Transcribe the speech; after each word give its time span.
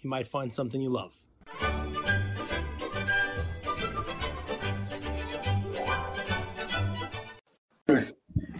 You 0.00 0.10
might 0.10 0.26
find 0.26 0.52
something 0.52 0.80
you 0.80 0.90
love. 0.90 1.16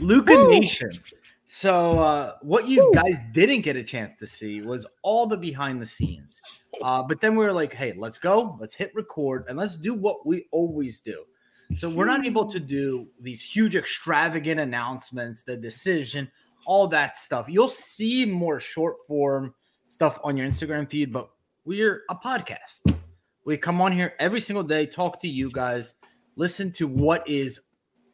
Luca 0.00 0.48
Nation. 0.48 0.90
So, 1.44 1.98
uh, 1.98 2.32
what 2.42 2.68
you 2.68 2.92
guys 2.94 3.24
didn't 3.32 3.62
get 3.62 3.76
a 3.76 3.82
chance 3.82 4.14
to 4.14 4.26
see 4.26 4.60
was 4.60 4.86
all 5.02 5.26
the 5.26 5.36
behind 5.36 5.80
the 5.80 5.86
scenes. 5.86 6.40
Uh, 6.82 7.02
but 7.02 7.20
then 7.20 7.34
we 7.34 7.44
were 7.44 7.52
like, 7.52 7.72
hey, 7.72 7.94
let's 7.96 8.18
go, 8.18 8.56
let's 8.60 8.74
hit 8.74 8.92
record, 8.94 9.46
and 9.48 9.56
let's 9.56 9.78
do 9.78 9.94
what 9.94 10.26
we 10.26 10.46
always 10.52 11.00
do. 11.00 11.24
So, 11.76 11.88
we're 11.88 12.06
not 12.06 12.26
able 12.26 12.46
to 12.46 12.60
do 12.60 13.08
these 13.20 13.42
huge, 13.42 13.74
extravagant 13.74 14.60
announcements, 14.60 15.44
the 15.44 15.56
decision, 15.56 16.30
all 16.66 16.88
that 16.88 17.16
stuff. 17.16 17.46
You'll 17.48 17.68
see 17.68 18.24
more 18.26 18.60
short 18.60 18.96
form 19.06 19.54
stuff 19.96 20.18
on 20.22 20.36
your 20.36 20.46
Instagram 20.46 20.86
feed, 20.86 21.10
but 21.10 21.30
we're 21.64 22.02
a 22.10 22.14
podcast. 22.14 22.94
We 23.46 23.56
come 23.56 23.80
on 23.80 23.92
here 23.92 24.12
every 24.18 24.42
single 24.42 24.62
day, 24.62 24.84
talk 24.84 25.18
to 25.20 25.26
you 25.26 25.50
guys, 25.50 25.94
listen 26.36 26.70
to 26.72 26.86
what 26.86 27.26
is 27.26 27.62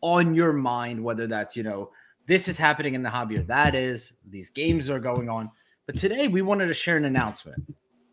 on 0.00 0.32
your 0.32 0.52
mind, 0.52 1.02
whether 1.02 1.26
that's, 1.26 1.56
you 1.56 1.64
know, 1.64 1.90
this 2.28 2.46
is 2.46 2.56
happening 2.56 2.94
in 2.94 3.02
the 3.02 3.10
hobby 3.10 3.36
or 3.36 3.42
that 3.42 3.74
is, 3.74 4.12
these 4.24 4.48
games 4.48 4.88
are 4.88 5.00
going 5.00 5.28
on. 5.28 5.50
But 5.86 5.96
today 5.96 6.28
we 6.28 6.40
wanted 6.40 6.68
to 6.68 6.74
share 6.74 6.96
an 6.96 7.04
announcement, 7.04 7.60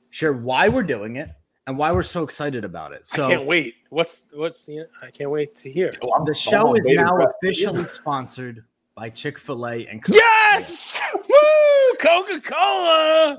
share 0.10 0.34
why 0.34 0.68
we're 0.68 0.82
doing 0.82 1.18
it 1.18 1.30
and 1.68 1.78
why 1.78 1.92
we're 1.92 2.02
so 2.02 2.24
excited 2.24 2.66
about 2.66 2.92
it. 2.92 3.06
So 3.06 3.28
I 3.28 3.30
can't 3.30 3.46
wait. 3.46 3.76
What's 3.92 4.24
what's 4.34 4.66
the? 4.66 4.88
I 5.04 5.12
can't 5.12 5.30
wait 5.30 5.56
to 5.58 5.72
hear. 5.72 5.92
the 6.26 6.34
show 6.34 6.74
is 6.74 6.88
now 6.88 7.20
officially 7.20 7.84
sponsored 7.84 8.64
by 9.00 9.10
Chick 9.10 9.40
Fil 9.40 9.66
A 9.66 9.88
and 9.88 10.04
Coke. 10.04 10.14
Yes, 10.14 11.00
Woo! 11.14 11.98
Coca 12.02 12.42
Cola. 12.42 13.38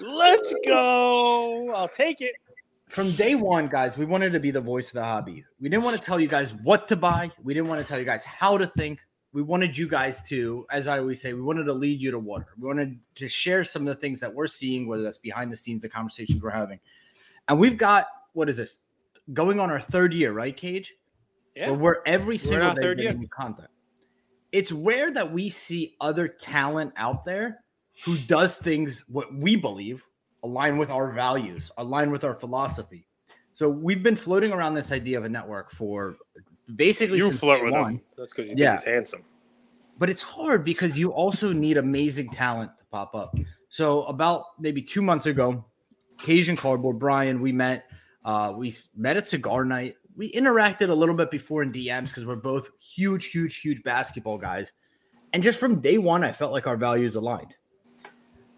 Let's 0.00 0.54
go. 0.66 1.70
I'll 1.74 1.88
take 1.88 2.22
it. 2.22 2.34
From 2.88 3.12
day 3.12 3.34
one, 3.34 3.68
guys, 3.68 3.98
we 3.98 4.06
wanted 4.06 4.32
to 4.32 4.40
be 4.40 4.50
the 4.50 4.60
voice 4.62 4.88
of 4.88 4.94
the 4.94 5.04
hobby. 5.04 5.44
We 5.60 5.68
didn't 5.68 5.84
want 5.84 5.98
to 5.98 6.02
tell 6.02 6.18
you 6.18 6.28
guys 6.28 6.54
what 6.62 6.88
to 6.88 6.96
buy. 6.96 7.30
We 7.42 7.52
didn't 7.52 7.68
want 7.68 7.82
to 7.82 7.86
tell 7.86 7.98
you 7.98 8.06
guys 8.06 8.24
how 8.24 8.56
to 8.56 8.66
think. 8.66 9.00
We 9.34 9.42
wanted 9.42 9.76
you 9.76 9.86
guys 9.86 10.22
to, 10.30 10.64
as 10.70 10.88
I 10.88 10.98
always 10.98 11.20
say, 11.20 11.34
we 11.34 11.42
wanted 11.42 11.64
to 11.64 11.74
lead 11.74 12.00
you 12.00 12.10
to 12.10 12.18
water. 12.18 12.48
We 12.58 12.66
wanted 12.66 12.98
to 13.16 13.28
share 13.28 13.64
some 13.64 13.82
of 13.82 13.88
the 13.88 14.00
things 14.00 14.18
that 14.20 14.32
we're 14.34 14.46
seeing, 14.46 14.86
whether 14.88 15.02
that's 15.02 15.18
behind 15.18 15.52
the 15.52 15.58
scenes, 15.58 15.82
the 15.82 15.90
conversations 15.90 16.42
we're 16.42 16.50
having. 16.50 16.80
And 17.48 17.58
we've 17.58 17.76
got 17.76 18.06
what 18.32 18.48
is 18.48 18.56
this? 18.56 18.78
Going 19.34 19.60
on 19.60 19.70
our 19.70 19.80
third 19.80 20.14
year, 20.14 20.32
right, 20.32 20.56
Cage? 20.56 20.94
Yeah. 21.54 21.68
Where 21.68 21.78
we're 21.78 22.02
every 22.06 22.38
single 22.38 22.68
our 22.68 22.74
day 22.74 22.80
third 22.80 22.96
getting 22.96 23.12
year. 23.12 23.20
new 23.20 23.28
content. 23.28 23.68
It's 24.52 24.70
rare 24.70 25.10
that 25.12 25.32
we 25.32 25.48
see 25.48 25.96
other 26.00 26.28
talent 26.28 26.92
out 26.96 27.24
there 27.24 27.64
who 28.04 28.16
does 28.18 28.58
things 28.58 29.04
what 29.08 29.34
we 29.34 29.56
believe 29.56 30.04
align 30.44 30.76
with 30.76 30.90
our 30.90 31.12
values, 31.12 31.70
align 31.78 32.10
with 32.10 32.24
our 32.24 32.34
philosophy. 32.34 33.06
So 33.54 33.68
we've 33.68 34.02
been 34.02 34.16
floating 34.16 34.52
around 34.52 34.74
this 34.74 34.92
idea 34.92 35.18
of 35.18 35.24
a 35.24 35.28
network 35.28 35.70
for 35.70 36.16
basically 36.74 37.18
You 37.18 37.28
since 37.28 37.40
flirt 37.40 37.58
day 37.60 37.64
with 37.64 37.74
one. 37.74 37.94
him. 37.94 38.00
That's 38.16 38.32
because 38.32 38.50
you 38.50 38.56
Yeah. 38.58 38.76
think 38.76 38.86
he's 38.86 38.92
handsome. 38.94 39.24
But 39.98 40.10
it's 40.10 40.22
hard 40.22 40.64
because 40.64 40.98
you 40.98 41.12
also 41.12 41.52
need 41.52 41.76
amazing 41.76 42.30
talent 42.30 42.76
to 42.78 42.84
pop 42.86 43.14
up. 43.14 43.36
So 43.68 44.04
about 44.04 44.58
maybe 44.58 44.82
two 44.82 45.02
months 45.02 45.26
ago, 45.26 45.64
Cajun 46.18 46.56
Cardboard, 46.56 46.98
Brian, 46.98 47.40
we 47.40 47.52
met. 47.52 47.88
Uh, 48.24 48.54
we 48.56 48.72
met 48.96 49.16
at 49.16 49.26
Cigar 49.26 49.64
Night. 49.64 49.96
We 50.16 50.30
interacted 50.32 50.90
a 50.90 50.94
little 50.94 51.14
bit 51.14 51.30
before 51.30 51.62
in 51.62 51.72
DMs 51.72 52.08
because 52.08 52.26
we're 52.26 52.36
both 52.36 52.68
huge, 52.80 53.26
huge, 53.26 53.60
huge 53.60 53.82
basketball 53.82 54.38
guys. 54.38 54.72
And 55.32 55.42
just 55.42 55.58
from 55.58 55.80
day 55.80 55.98
one, 55.98 56.22
I 56.22 56.32
felt 56.32 56.52
like 56.52 56.66
our 56.66 56.76
values 56.76 57.16
aligned. 57.16 57.54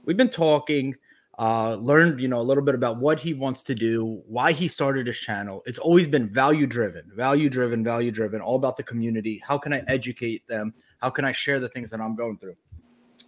We've 0.04 0.16
been 0.16 0.28
talking, 0.28 0.97
uh, 1.38 1.76
learned, 1.76 2.20
you 2.20 2.28
know, 2.28 2.41
a 2.41 2.42
little 2.42 2.62
bit 2.62 2.75
about 2.75 2.98
what 2.98 3.20
he 3.20 3.34
wants 3.34 3.62
to 3.65 3.75
do, 3.75 4.22
why 4.26 4.53
he 4.53 4.69
started 4.69 5.06
his 5.06 5.19
channel. 5.19 5.62
It's 5.66 5.78
always 5.78 6.09
been 6.09 6.28
value 6.28 6.66
driven, 6.66 7.10
value 7.15 7.48
driven, 7.48 7.84
value 7.84 8.10
driven, 8.10 8.41
all 8.41 8.56
about 8.56 8.76
the 8.76 8.82
community. 8.82 9.41
How 9.47 9.56
can 9.56 9.72
I 9.72 9.82
educate 9.86 10.47
them? 10.48 10.75
How 10.98 11.10
can 11.10 11.25
I 11.25 11.32
share 11.32 11.60
the 11.60 11.69
things 11.69 11.91
that 11.91 12.00
I'm 12.00 12.16
going 12.16 12.38
through? 12.38 12.56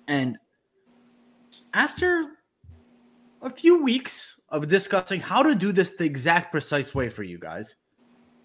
And 0.08 0.38
after 1.72 2.36
a 3.42 3.50
few 3.50 3.82
weeks 3.82 4.38
of 4.48 4.68
discussing 4.68 5.20
how 5.20 5.42
to 5.42 5.54
do 5.54 5.72
this 5.72 5.92
the 5.92 6.04
exact 6.04 6.52
precise 6.52 6.94
way 6.94 7.08
for 7.08 7.22
you 7.22 7.38
guys, 7.38 7.76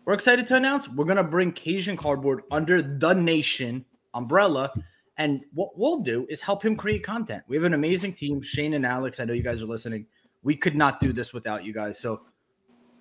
we're 0.06 0.13
excited 0.13 0.47
to 0.47 0.56
announce 0.56 0.89
we're 0.89 1.06
going 1.06 1.17
to 1.17 1.23
bring 1.23 1.51
Cajun 1.51 1.97
Cardboard 1.97 2.44
under 2.51 2.81
the 2.81 3.13
Nation 3.13 3.85
umbrella. 4.13 4.72
And 5.17 5.41
what 5.53 5.78
we'll 5.78 6.00
do 6.00 6.25
is 6.29 6.41
help 6.41 6.63
him 6.63 6.75
create 6.75 7.03
content. 7.03 7.44
We 7.47 7.56
have 7.56 7.66
an 7.66 7.73
amazing 7.73 8.13
team, 8.13 8.41
Shane 8.41 8.73
and 8.73 8.85
Alex. 8.85 9.19
I 9.19 9.25
know 9.25 9.34
you 9.34 9.44
guys 9.44 9.62
are 9.62 9.67
listening. 9.67 10.07
We 10.41 10.56
could 10.56 10.75
not 10.75 11.00
do 11.00 11.13
this 11.13 11.34
without 11.34 11.63
you 11.63 11.73
guys. 11.73 12.00
So 12.00 12.22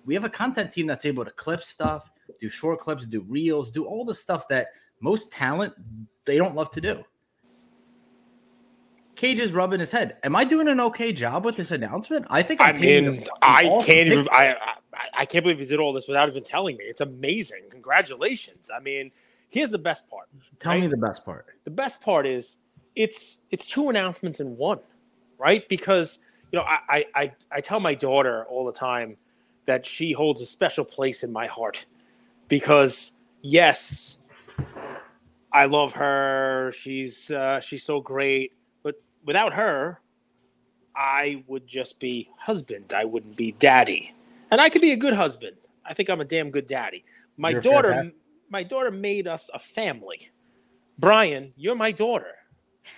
we 0.05 0.13
have 0.13 0.23
a 0.23 0.29
content 0.29 0.71
team 0.71 0.87
that's 0.87 1.05
able 1.05 1.25
to 1.25 1.31
clip 1.31 1.63
stuff, 1.63 2.11
do 2.39 2.49
short 2.49 2.79
clips, 2.79 3.05
do 3.05 3.21
reels, 3.21 3.71
do 3.71 3.85
all 3.85 4.05
the 4.05 4.15
stuff 4.15 4.47
that 4.49 4.67
most 4.99 5.31
talent 5.31 5.73
they 6.25 6.37
don't 6.37 6.55
love 6.55 6.69
to 6.71 6.81
do. 6.81 7.03
Cage 9.15 9.39
is 9.39 9.51
rubbing 9.51 9.79
his 9.79 9.91
head. 9.91 10.17
Am 10.23 10.35
I 10.35 10.43
doing 10.43 10.67
an 10.67 10.79
okay 10.79 11.11
job 11.11 11.45
with 11.45 11.55
this 11.55 11.71
announcement? 11.71 12.25
I 12.29 12.41
think 12.41 12.61
I 12.61 12.69
I'm 12.69 12.77
paying 12.77 13.11
mean, 13.11 13.25
I 13.41 13.63
can't 13.83 14.07
even. 14.07 14.27
I, 14.31 14.53
I 14.53 14.75
I 15.13 15.25
can't 15.25 15.43
believe 15.43 15.59
you 15.59 15.65
did 15.65 15.79
all 15.79 15.93
this 15.93 16.07
without 16.07 16.29
even 16.29 16.43
telling 16.43 16.77
me. 16.77 16.85
It's 16.85 17.01
amazing. 17.01 17.63
Congratulations. 17.69 18.69
I 18.75 18.79
mean, 18.79 19.11
here's 19.49 19.71
the 19.71 19.77
best 19.77 20.09
part. 20.09 20.27
Tell 20.59 20.79
me 20.79 20.87
the 20.87 20.97
best 20.97 21.23
part. 21.25 21.45
the 21.63 21.71
best 21.71 22.01
part 22.01 22.25
is 22.25 22.57
it's 22.95 23.37
it's 23.51 23.65
two 23.65 23.89
announcements 23.89 24.39
in 24.39 24.57
one, 24.57 24.79
right? 25.37 25.67
Because 25.69 26.19
you 26.51 26.59
know, 26.59 26.65
I 26.65 26.79
I 26.89 27.05
I, 27.15 27.31
I 27.51 27.61
tell 27.61 27.79
my 27.79 27.93
daughter 27.93 28.45
all 28.49 28.65
the 28.65 28.73
time 28.73 29.17
that 29.65 29.85
she 29.85 30.11
holds 30.11 30.41
a 30.41 30.45
special 30.45 30.83
place 30.83 31.23
in 31.23 31.31
my 31.31 31.47
heart 31.47 31.85
because 32.47 33.13
yes, 33.41 34.17
I 35.51 35.65
love 35.65 35.93
her. 35.93 36.71
She's 36.75 37.31
uh, 37.31 37.59
she's 37.61 37.83
so 37.83 38.01
great, 38.01 38.53
but 38.83 38.95
without 39.25 39.53
her, 39.53 40.01
I 40.95 41.43
would 41.47 41.67
just 41.67 41.99
be 41.99 42.29
husband. 42.37 42.93
I 42.93 43.05
wouldn't 43.05 43.37
be 43.37 43.53
daddy, 43.53 44.13
and 44.51 44.61
I 44.61 44.69
could 44.69 44.81
be 44.81 44.91
a 44.91 44.97
good 44.97 45.13
husband. 45.13 45.55
I 45.85 45.93
think 45.93 46.09
I'm 46.09 46.21
a 46.21 46.25
damn 46.25 46.51
good 46.51 46.67
daddy. 46.67 47.03
My 47.37 47.49
You're 47.49 47.61
daughter, 47.61 48.11
my 48.49 48.63
daughter 48.63 48.91
made 48.91 49.27
us 49.27 49.49
a 49.53 49.59
family. 49.59 50.29
Brian, 50.99 51.53
you're 51.55 51.75
my 51.75 51.91
daughter. 51.91 52.33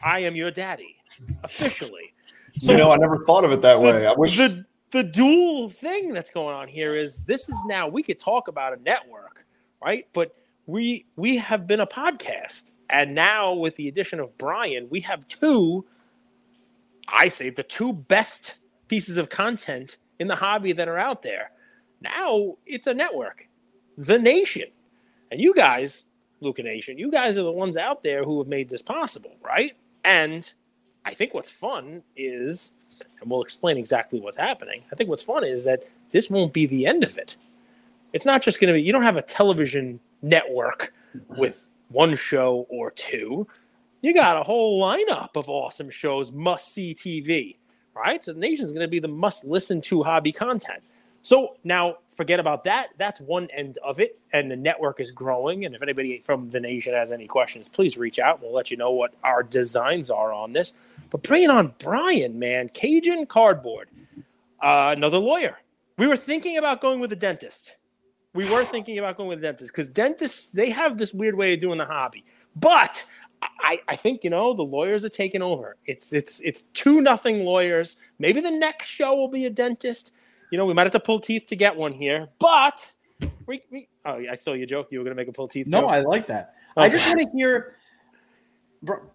I 0.04 0.20
am 0.20 0.36
your 0.36 0.52
daddy, 0.52 0.98
officially. 1.44 2.14
you 2.54 2.76
know, 2.76 2.92
I 2.92 2.98
never 2.98 3.24
thought 3.26 3.46
of 3.46 3.52
it 3.52 3.62
that 3.62 3.80
way. 3.80 4.06
I 4.08 4.14
wish. 4.14 4.36
the 4.38 4.66
the 4.92 5.04
dual 5.04 5.70
thing 5.70 6.14
that's 6.14 6.30
going 6.30 6.56
on 6.56 6.68
here 6.68 6.96
is 6.96 7.26
this 7.26 7.50
is 7.50 7.56
now 7.66 7.88
we 7.88 8.04
could 8.04 8.20
talk 8.20 8.48
about 8.48 8.78
a 8.78 8.82
network, 8.82 9.46
right? 9.82 10.08
But 10.14 10.36
we 10.66 11.06
we 11.16 11.38
have 11.38 11.66
been 11.68 11.80
a 11.80 11.88
podcast, 11.88 12.72
and 12.90 13.16
now 13.16 13.54
with 13.54 13.76
the 13.76 13.88
addition 13.88 14.20
of 14.20 14.38
Brian, 14.38 14.88
we 14.90 15.00
have 15.02 15.28
two. 15.28 15.86
I 17.08 17.28
say 17.28 17.50
the 17.50 17.64
two 17.64 17.94
best 17.94 18.56
pieces 18.88 19.18
of 19.18 19.30
content 19.30 19.98
in 20.24 20.28
the 20.30 20.36
hobby 20.38 20.72
that 20.72 20.88
are 20.88 20.98
out 20.98 21.22
there. 21.22 21.52
Now 22.00 22.56
it's 22.66 22.88
a 22.88 22.94
network, 22.94 23.48
the 23.98 24.18
Nation, 24.18 24.70
and 25.30 25.42
you 25.42 25.54
guys, 25.54 26.06
Luca 26.40 26.64
Nation, 26.64 26.98
you 26.98 27.12
guys 27.12 27.38
are 27.38 27.44
the 27.44 27.52
ones 27.52 27.76
out 27.76 28.04
there 28.04 28.24
who 28.24 28.40
have 28.40 28.48
made 28.48 28.70
this 28.70 28.82
possible, 28.82 29.36
right? 29.44 29.74
And 30.06 30.50
I 31.04 31.14
think 31.14 31.34
what's 31.34 31.52
fun 31.52 32.04
is, 32.16 32.72
and 33.20 33.30
we'll 33.30 33.42
explain 33.42 33.78
exactly 33.78 34.22
what's 34.22 34.38
happening. 34.38 34.84
I 34.94 34.96
think 34.96 35.10
what's 35.10 35.24
fun 35.24 35.44
is 35.44 35.66
that 35.66 35.84
this 36.12 36.30
won't 36.30 36.54
be 36.54 36.66
the 36.68 36.86
end 36.86 37.04
of 37.04 37.18
it. 37.18 37.36
It's 38.14 38.26
not 38.26 38.42
just 38.42 38.62
going 38.62 38.74
to 38.74 38.80
be, 38.80 38.82
you 38.82 38.94
don't 38.94 39.04
have 39.04 39.18
a 39.18 39.22
television 39.22 40.00
network 40.22 40.94
with 41.38 41.68
one 41.90 42.16
show 42.16 42.66
or 42.70 42.92
two. 42.92 43.46
You 44.02 44.14
got 44.14 44.40
a 44.40 44.44
whole 44.44 44.82
lineup 44.82 45.36
of 45.36 45.50
awesome 45.50 45.90
shows, 45.90 46.32
must 46.32 46.72
see 46.74 46.96
TV, 46.96 47.58
right? 47.96 48.24
So 48.24 48.34
the 48.34 48.40
nation 48.40 48.66
is 48.66 48.72
going 48.72 48.86
to 48.86 48.88
be 48.90 49.00
the 49.00 49.08
must 49.08 49.46
listen 49.46 49.82
to 49.82 50.04
hobby 50.04 50.32
content. 50.32 50.84
So 51.22 51.50
now 51.64 51.98
forget 52.10 52.40
about 52.40 52.66
that. 52.66 52.90
That's 52.98 53.22
one 53.22 53.48
end 53.54 53.78
of 53.84 54.00
it. 54.02 54.20
And 54.34 54.52
the 54.52 54.58
network 54.58 55.00
is 55.00 55.12
growing. 55.12 55.66
And 55.66 55.74
if 55.74 55.82
anybody 55.82 56.22
from 56.26 56.50
the 56.50 56.60
nation 56.60 56.94
has 56.94 57.12
any 57.14 57.28
questions, 57.28 57.70
please 57.70 57.98
reach 57.98 58.20
out. 58.20 58.42
We'll 58.42 58.54
let 58.54 58.72
you 58.72 58.78
know 58.78 58.92
what 58.92 59.14
our 59.24 59.42
designs 59.44 60.10
are 60.10 60.34
on 60.34 60.52
this. 60.54 60.74
But 61.12 61.24
bringing 61.24 61.50
on 61.50 61.74
Brian, 61.80 62.40
man, 62.40 62.70
Cajun 62.70 63.26
Cardboard. 63.28 63.88
uh, 64.62 64.94
another 64.96 65.18
lawyer. 65.20 65.60
We 65.98 66.08
were 66.08 66.18
thinking 66.18 66.58
about 66.58 66.82
going 66.82 67.00
with 67.00 67.12
a 67.12 67.16
dentist. 67.18 67.76
We 68.34 68.50
were 68.52 68.66
thinking 68.66 68.98
about 68.98 69.18
going 69.18 69.30
with 69.30 69.40
a 69.40 69.44
dentist 69.44 69.72
because 69.72 69.90
dentists 69.90 70.52
they 70.52 70.72
have 70.72 70.98
this 70.98 71.14
weird 71.14 71.36
way 71.36 71.54
of 71.54 71.60
doing 71.60 71.78
the 71.78 71.86
hobby. 71.86 72.26
But 72.56 73.06
I, 73.60 73.80
I 73.88 73.96
think 73.96 74.24
you 74.24 74.30
know 74.30 74.54
the 74.54 74.64
lawyers 74.64 75.06
are 75.06 75.10
taking 75.10 75.42
over. 75.42 75.78
It's 75.86 76.14
it's 76.14 76.40
it's 76.42 76.64
two 76.74 77.02
nothing 77.02 77.46
lawyers. 77.46 77.96
Maybe 78.20 78.42
the 78.42 78.52
next 78.52 78.88
show 78.88 79.16
will 79.16 79.30
be 79.30 79.46
a 79.46 79.50
dentist. 79.50 80.12
You 80.52 80.58
know, 80.58 80.66
we 80.66 80.74
might 80.74 80.84
have 80.84 80.92
to 80.92 81.00
pull 81.00 81.20
teeth 81.20 81.48
to 81.48 81.56
get 81.56 81.76
one 81.76 81.94
here, 81.94 82.28
but 82.40 82.86
we, 83.48 83.62
we 83.72 83.88
oh, 84.06 84.24
I 84.30 84.36
saw 84.36 84.54
your 84.54 84.68
joke. 84.68 84.88
You 84.92 85.00
were 85.00 85.06
gonna 85.06 85.16
make 85.16 85.28
a 85.28 85.32
pull 85.32 85.48
teeth. 85.48 85.68
No, 85.68 85.82
joke. 85.82 85.92
I 85.92 86.00
like 86.02 86.28
that. 86.28 86.56
Oh. 86.78 86.82
I 86.84 86.90
just 86.90 87.08
want 87.08 87.20
to 87.20 87.38
hear. 87.38 87.76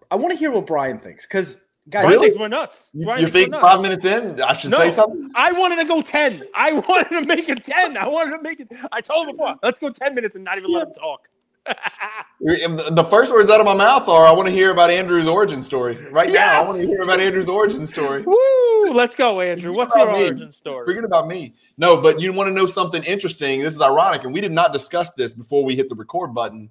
I 0.09 0.15
want 0.15 0.31
to 0.31 0.35
hear 0.35 0.51
what 0.51 0.65
Brian 0.65 0.97
thinks 0.99 1.25
because 1.27 1.55
guys, 1.89 2.03
Brian 2.03 2.09
Really? 2.09 2.27
thinks 2.27 2.39
we're 2.39 2.47
nuts. 2.47 2.89
You, 2.93 3.05
Brian 3.05 3.21
you 3.21 3.29
think 3.29 3.51
nuts. 3.51 3.61
five 3.61 3.81
minutes 3.81 4.05
in, 4.05 4.41
I 4.41 4.53
should 4.53 4.71
No, 4.71 4.77
say 4.77 4.89
something? 4.89 5.29
I 5.35 5.51
wanted 5.51 5.75
to 5.77 5.85
go 5.85 6.01
10. 6.01 6.43
I 6.55 6.73
wanted 6.87 7.09
to 7.09 7.25
make 7.27 7.47
it 7.49 7.63
10. 7.63 7.97
I 7.97 8.07
wanted 8.07 8.37
to 8.37 8.41
make 8.41 8.59
it. 8.59 8.67
I 8.91 9.01
told 9.01 9.27
him 9.27 9.35
before, 9.35 9.55
let's 9.61 9.79
go 9.79 9.89
10 9.89 10.15
minutes 10.15 10.35
and 10.35 10.43
not 10.43 10.57
even 10.57 10.71
let 10.71 10.87
him 10.87 10.93
talk. 10.93 11.29
The 11.65 13.07
first 13.09 13.33
words 13.33 13.49
out 13.49 13.59
of 13.59 13.65
my 13.65 13.73
mouth 13.73 14.07
are, 14.07 14.25
I 14.25 14.31
want 14.31 14.47
to 14.47 14.53
hear 14.53 14.71
about 14.71 14.89
Andrew's 14.89 15.27
origin 15.27 15.61
story. 15.61 15.97
Right 16.09 16.31
now, 16.31 16.61
I 16.61 16.65
want 16.65 16.79
to 16.79 16.87
hear 16.87 17.01
about 17.03 17.19
Andrew's 17.19 17.49
origin 17.49 17.85
story. 17.85 18.23
Woo! 18.23 18.91
Let's 18.91 19.15
go, 19.15 19.41
Andrew. 19.41 19.75
What's 19.75 19.93
your 19.95 20.11
me. 20.11 20.25
origin 20.25 20.51
story? 20.51 20.85
Forget 20.85 21.03
about 21.03 21.27
me. 21.27 21.53
No, 21.77 21.97
but 21.97 22.19
you 22.19 22.31
want 22.31 22.47
to 22.47 22.53
know 22.53 22.65
something 22.65 23.03
interesting. 23.03 23.61
This 23.61 23.75
is 23.75 23.81
ironic, 23.81 24.23
and 24.23 24.33
we 24.33 24.41
did 24.41 24.53
not 24.53 24.71
discuss 24.71 25.11
this 25.13 25.33
before 25.33 25.63
we 25.63 25.75
hit 25.75 25.89
the 25.89 25.95
record 25.95 26.33
button. 26.33 26.69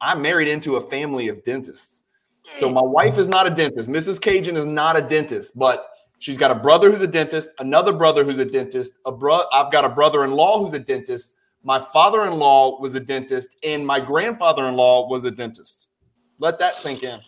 I'm 0.00 0.22
married 0.22 0.48
into 0.48 0.76
a 0.76 0.80
family 0.80 1.28
of 1.28 1.44
dentists. 1.44 2.02
So 2.58 2.68
my 2.68 2.82
wife 2.82 3.18
is 3.18 3.28
not 3.28 3.46
a 3.46 3.50
dentist. 3.50 3.88
Mrs. 3.88 4.20
Cajun 4.20 4.56
is 4.56 4.66
not 4.66 4.96
a 4.96 5.02
dentist, 5.02 5.56
but 5.56 5.86
she's 6.18 6.36
got 6.36 6.50
a 6.50 6.54
brother 6.54 6.90
who's 6.90 7.02
a 7.02 7.06
dentist, 7.06 7.50
another 7.58 7.92
brother 7.92 8.24
who's 8.24 8.38
a 8.38 8.44
dentist, 8.44 8.92
a 9.06 9.12
bro- 9.12 9.44
I've 9.52 9.70
got 9.70 9.84
a 9.84 9.88
brother-in-law 9.88 10.64
who's 10.64 10.72
a 10.72 10.78
dentist. 10.78 11.34
My 11.64 11.80
father-in-law 11.80 12.80
was 12.80 12.94
a 12.94 13.00
dentist, 13.00 13.50
and 13.62 13.86
my 13.86 14.00
grandfather-in-law 14.00 15.08
was 15.08 15.24
a 15.24 15.30
dentist. 15.30 15.88
Let 16.38 16.58
that 16.58 16.74
sink 16.76 17.02
in. 17.04 17.20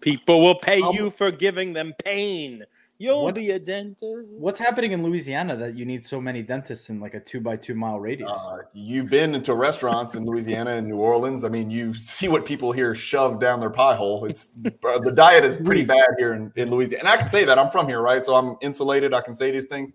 People 0.00 0.40
will 0.40 0.54
pay 0.54 0.80
Um, 0.80 0.94
you 0.94 1.10
for 1.10 1.30
giving 1.30 1.72
them 1.72 1.92
pain. 2.04 2.64
You'll 2.96 3.24
What- 3.24 3.34
be 3.34 3.50
a 3.50 3.58
dentist. 3.58 4.28
what's 4.38 4.58
happening 4.58 4.92
in 4.92 5.02
Louisiana 5.02 5.56
that 5.56 5.74
you 5.74 5.84
need 5.84 6.06
so 6.06 6.20
many 6.20 6.42
dentists 6.42 6.88
in 6.90 7.00
like 7.00 7.14
a 7.14 7.20
two 7.20 7.40
by 7.40 7.56
two 7.56 7.74
mile 7.74 7.98
radius? 7.98 8.30
Uh, 8.32 8.58
you've 8.72 9.10
been 9.10 9.34
into 9.34 9.52
restaurants 9.54 10.14
in 10.14 10.24
Louisiana 10.24 10.70
and 10.76 10.86
New 10.86 10.98
Orleans. 10.98 11.42
I 11.44 11.48
mean, 11.48 11.70
you 11.70 11.92
see 11.94 12.28
what 12.28 12.46
people 12.46 12.70
here 12.72 12.94
shove 12.94 13.40
down 13.40 13.58
their 13.60 13.68
pie 13.70 13.96
hole. 13.96 14.24
It's 14.26 14.48
the 14.62 15.12
diet 15.14 15.44
is 15.44 15.56
pretty 15.56 15.84
bad 15.96 16.06
here 16.18 16.34
in, 16.34 16.52
in 16.56 16.70
Louisiana, 16.70 17.00
and 17.00 17.08
I 17.08 17.16
can 17.16 17.28
say 17.28 17.44
that 17.44 17.58
I'm 17.58 17.70
from 17.70 17.88
here, 17.88 18.00
right? 18.00 18.24
So 18.24 18.34
I'm 18.36 18.56
insulated. 18.62 19.12
I 19.12 19.20
can 19.22 19.34
say 19.34 19.50
these 19.50 19.66
things. 19.66 19.92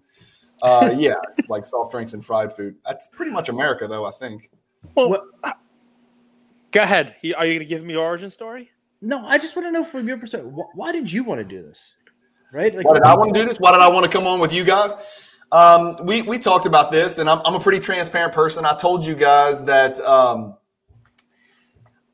Uh, 0.61 0.93
yeah, 0.97 1.15
it's 1.37 1.49
like 1.49 1.65
soft 1.65 1.91
drinks 1.91 2.13
and 2.13 2.25
fried 2.25 2.53
food. 2.53 2.75
That's 2.85 3.07
pretty 3.07 3.31
much 3.31 3.49
America, 3.49 3.87
though. 3.87 4.05
I 4.05 4.11
think. 4.11 4.49
Well, 4.95 5.09
What- 5.09 5.23
go 6.71 6.81
ahead. 6.83 7.15
Are 7.37 7.45
you 7.45 7.53
going 7.55 7.59
to 7.59 7.65
give 7.65 7.83
me 7.83 7.93
your 7.93 8.03
origin 8.03 8.29
story? 8.29 8.69
no, 9.01 9.25
I 9.25 9.37
just 9.37 9.55
want 9.55 9.65
to 9.65 9.71
know 9.71 9.83
from 9.85 10.07
your 10.09 10.17
perspective, 10.17 10.51
wh- 10.51 10.75
why 10.77 10.91
did 10.91 11.09
you 11.11 11.23
want 11.23 11.41
to 11.41 11.47
do 11.47 11.61
this? 11.61 11.95
Right? 12.51 12.75
Like, 12.75 12.85
Why 12.85 12.95
did 12.95 13.03
I 13.03 13.15
want 13.15 13.33
to 13.33 13.39
do 13.39 13.45
this? 13.47 13.57
Why 13.57 13.71
did 13.71 13.79
I 13.79 13.87
want 13.87 14.03
to 14.05 14.11
come 14.11 14.27
on 14.27 14.39
with 14.41 14.51
you 14.51 14.63
guys? 14.65 14.93
Um, 15.51 15.97
we 16.03 16.21
we 16.21 16.37
talked 16.37 16.65
about 16.65 16.91
this, 16.91 17.17
and 17.19 17.29
I'm, 17.29 17.39
I'm 17.45 17.55
a 17.55 17.59
pretty 17.59 17.79
transparent 17.79 18.33
person. 18.33 18.65
I 18.65 18.75
told 18.75 19.05
you 19.05 19.15
guys 19.15 19.63
that 19.65 19.99
um, 20.01 20.55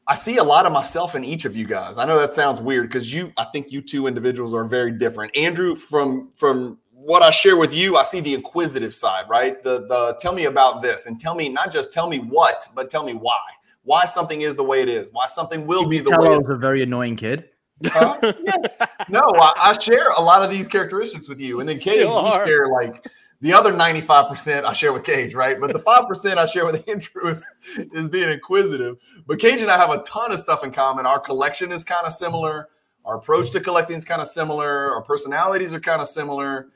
I 0.08 0.16
see 0.16 0.38
a 0.38 0.44
lot 0.44 0.66
of 0.66 0.72
myself 0.72 1.16
in 1.16 1.24
each 1.24 1.46
of 1.46 1.56
you 1.56 1.66
guys. 1.66 1.98
I 1.98 2.06
know 2.06 2.20
that 2.20 2.34
sounds 2.34 2.62
weird 2.62 2.88
because 2.88 3.12
you, 3.12 3.34
I 3.38 3.46
think 3.46 3.72
you 3.72 3.82
two 3.82 4.08
individuals 4.08 4.54
are 4.54 4.64
very 4.66 4.92
different. 4.92 5.36
Andrew, 5.36 5.74
from 5.76 6.30
from 6.36 6.78
what 7.06 7.22
I 7.22 7.30
share 7.30 7.56
with 7.56 7.72
you, 7.72 7.98
I 7.98 8.04
see 8.04 8.20
the 8.20 8.34
inquisitive 8.34 8.94
side, 8.94 9.26
right? 9.30 9.62
The 9.62 9.86
the 9.88 10.18
tell 10.20 10.34
me 10.34 10.46
about 10.46 10.82
this, 10.82 11.06
and 11.06 11.20
tell 11.20 11.36
me 11.36 11.50
not 11.50 11.72
just 11.72 11.94
tell 11.94 12.10
me 12.10 12.18
what, 12.18 12.68
but 12.74 12.90
tell 12.90 13.04
me 13.04 13.14
why. 13.14 13.40
Why 13.84 14.06
something 14.06 14.42
is 14.42 14.56
the 14.56 14.64
way 14.64 14.82
it 14.82 14.90
is. 14.90 15.10
Why 15.12 15.28
something 15.28 15.68
will 15.68 15.82
Can 15.82 15.90
be 15.92 15.98
you 15.98 16.02
the 16.04 16.10
tell 16.10 16.22
way. 16.22 16.34
I 16.34 16.38
was 16.38 16.50
a 16.50 16.56
very 16.56 16.82
annoying 16.82 17.16
kid? 17.16 17.50
Huh? 17.86 18.18
Yeah. 18.44 18.88
No, 19.10 19.20
I, 19.22 19.70
I 19.70 19.80
share 19.80 20.10
a 20.18 20.22
lot 20.22 20.42
of 20.42 20.50
these 20.50 20.68
characteristics 20.68 21.30
with 21.30 21.40
you, 21.40 21.60
and 21.60 21.70
then 21.70 21.78
Cage, 21.78 22.00
Still 22.02 22.24
we 22.24 22.30
are. 22.32 22.48
share 22.48 22.70
like 22.70 23.06
the 23.42 23.54
other 23.54 23.72
ninety-five 23.72 24.28
percent 24.28 24.66
I 24.66 24.74
share 24.74 24.92
with 24.92 25.04
Cage, 25.04 25.36
right? 25.36 25.60
But 25.60 25.74
the 25.74 25.80
five 25.80 26.08
percent 26.08 26.40
I 26.40 26.48
share 26.48 26.66
with 26.66 26.84
Andrew 26.90 27.28
is, 27.28 27.46
is 27.94 28.10
being 28.10 28.30
inquisitive. 28.32 28.98
But 29.28 29.38
Cage 29.40 29.62
and 29.62 29.70
I 29.70 29.78
have 29.78 29.92
a 29.92 30.00
ton 30.02 30.32
of 30.32 30.40
stuff 30.40 30.64
in 30.64 30.72
common. 30.72 31.06
Our 31.06 31.20
collection 31.20 31.72
is 31.72 31.84
kind 31.84 32.08
of 32.08 32.14
similar. 32.14 32.70
Our 33.04 33.18
approach 33.18 33.52
to 33.52 33.60
collecting 33.60 33.96
is 33.98 34.06
kind 34.06 34.22
of 34.22 34.28
similar. 34.28 34.92
Our 34.96 35.04
personalities 35.04 35.72
are 35.76 35.80
kind 35.80 36.02
of 36.02 36.08
similar. 36.08 36.70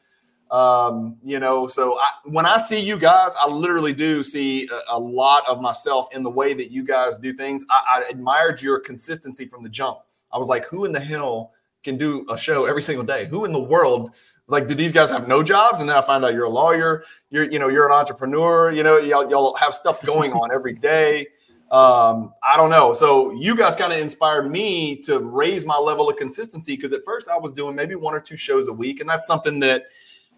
Um, 0.51 1.17
you 1.23 1.39
know, 1.39 1.67
so 1.67 1.99
I, 1.99 2.09
when 2.25 2.45
I 2.45 2.57
see 2.57 2.79
you 2.79 2.97
guys, 2.97 3.31
I 3.39 3.47
literally 3.47 3.93
do 3.93 4.23
see 4.23 4.67
a, 4.67 4.95
a 4.95 4.99
lot 4.99 5.47
of 5.47 5.61
myself 5.61 6.07
in 6.11 6.23
the 6.23 6.29
way 6.29 6.53
that 6.55 6.71
you 6.71 6.83
guys 6.83 7.19
do 7.19 7.33
things. 7.33 7.65
I, 7.69 8.01
I 8.01 8.09
admired 8.09 8.61
your 8.61 8.79
consistency 8.79 9.45
from 9.45 9.63
the 9.63 9.69
jump. 9.69 9.99
I 10.33 10.37
was 10.37 10.47
like, 10.47 10.65
who 10.65 10.85
in 10.85 10.91
the 10.91 10.99
hell 10.99 11.51
can 11.83 11.97
do 11.97 12.25
a 12.31 12.37
show 12.37 12.65
every 12.65 12.81
single 12.81 13.05
day? 13.05 13.25
Who 13.25 13.45
in 13.45 13.51
the 13.51 13.59
world? 13.59 14.11
Like, 14.47 14.67
do 14.67 14.73
these 14.73 14.91
guys 14.91 15.11
have 15.11 15.27
no 15.27 15.43
jobs? 15.43 15.79
And 15.79 15.87
then 15.87 15.95
I 15.95 16.01
find 16.01 16.25
out 16.25 16.33
you're 16.33 16.45
a 16.45 16.49
lawyer. 16.49 17.03
You're, 17.29 17.49
you 17.51 17.59
know, 17.59 17.69
you're 17.69 17.85
an 17.85 17.91
entrepreneur. 17.91 18.71
You 18.71 18.81
know, 18.81 18.97
y'all, 18.97 19.29
y'all 19.29 19.55
have 19.57 19.75
stuff 19.75 20.01
going 20.01 20.33
on 20.33 20.51
every 20.51 20.73
day. 20.73 21.27
Um, 21.71 22.33
I 22.43 22.57
don't 22.57 22.71
know. 22.71 22.93
So 22.93 23.31
you 23.33 23.55
guys 23.55 23.75
kind 23.75 23.93
of 23.93 23.99
inspired 23.99 24.49
me 24.49 24.95
to 25.03 25.19
raise 25.19 25.65
my 25.67 25.77
level 25.77 26.09
of 26.09 26.17
consistency 26.17 26.75
because 26.75 26.93
at 26.93 27.05
first 27.05 27.29
I 27.29 27.37
was 27.37 27.53
doing 27.53 27.75
maybe 27.75 27.93
one 27.93 28.15
or 28.15 28.19
two 28.19 28.37
shows 28.37 28.67
a 28.67 28.73
week, 28.73 29.01
and 29.01 29.07
that's 29.07 29.27
something 29.27 29.59
that 29.59 29.83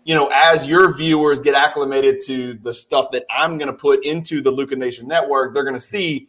you 0.04 0.16
know, 0.16 0.32
as 0.34 0.66
your 0.66 0.96
viewers 0.96 1.42
get 1.42 1.54
acclimated 1.54 2.20
to 2.26 2.56
the 2.56 2.74
stuff 2.74 3.12
that 3.12 3.26
I'm 3.30 3.58
going 3.58 3.68
to 3.68 3.74
put 3.74 4.06
into 4.06 4.42
the 4.42 4.52
Luca 4.52 4.76
Nation 4.76 5.08
network, 5.08 5.54
they're 5.54 5.64
going 5.64 5.76
to 5.76 5.80
see 5.80 6.28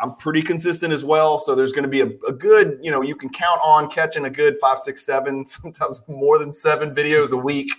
I'm 0.00 0.14
pretty 0.16 0.42
consistent 0.42 0.92
as 0.92 1.04
well. 1.04 1.38
So 1.38 1.54
there's 1.54 1.72
going 1.72 1.82
to 1.82 1.88
be 1.88 2.00
a, 2.00 2.10
a 2.28 2.32
good, 2.32 2.78
you 2.80 2.90
know, 2.90 3.02
you 3.02 3.14
can 3.14 3.28
count 3.28 3.60
on 3.64 3.90
catching 3.90 4.24
a 4.24 4.30
good 4.30 4.56
five, 4.60 4.78
six, 4.78 5.04
seven, 5.04 5.44
sometimes 5.46 6.02
more 6.08 6.38
than 6.38 6.52
seven 6.52 6.94
videos 6.94 7.32
a 7.32 7.36
week 7.36 7.70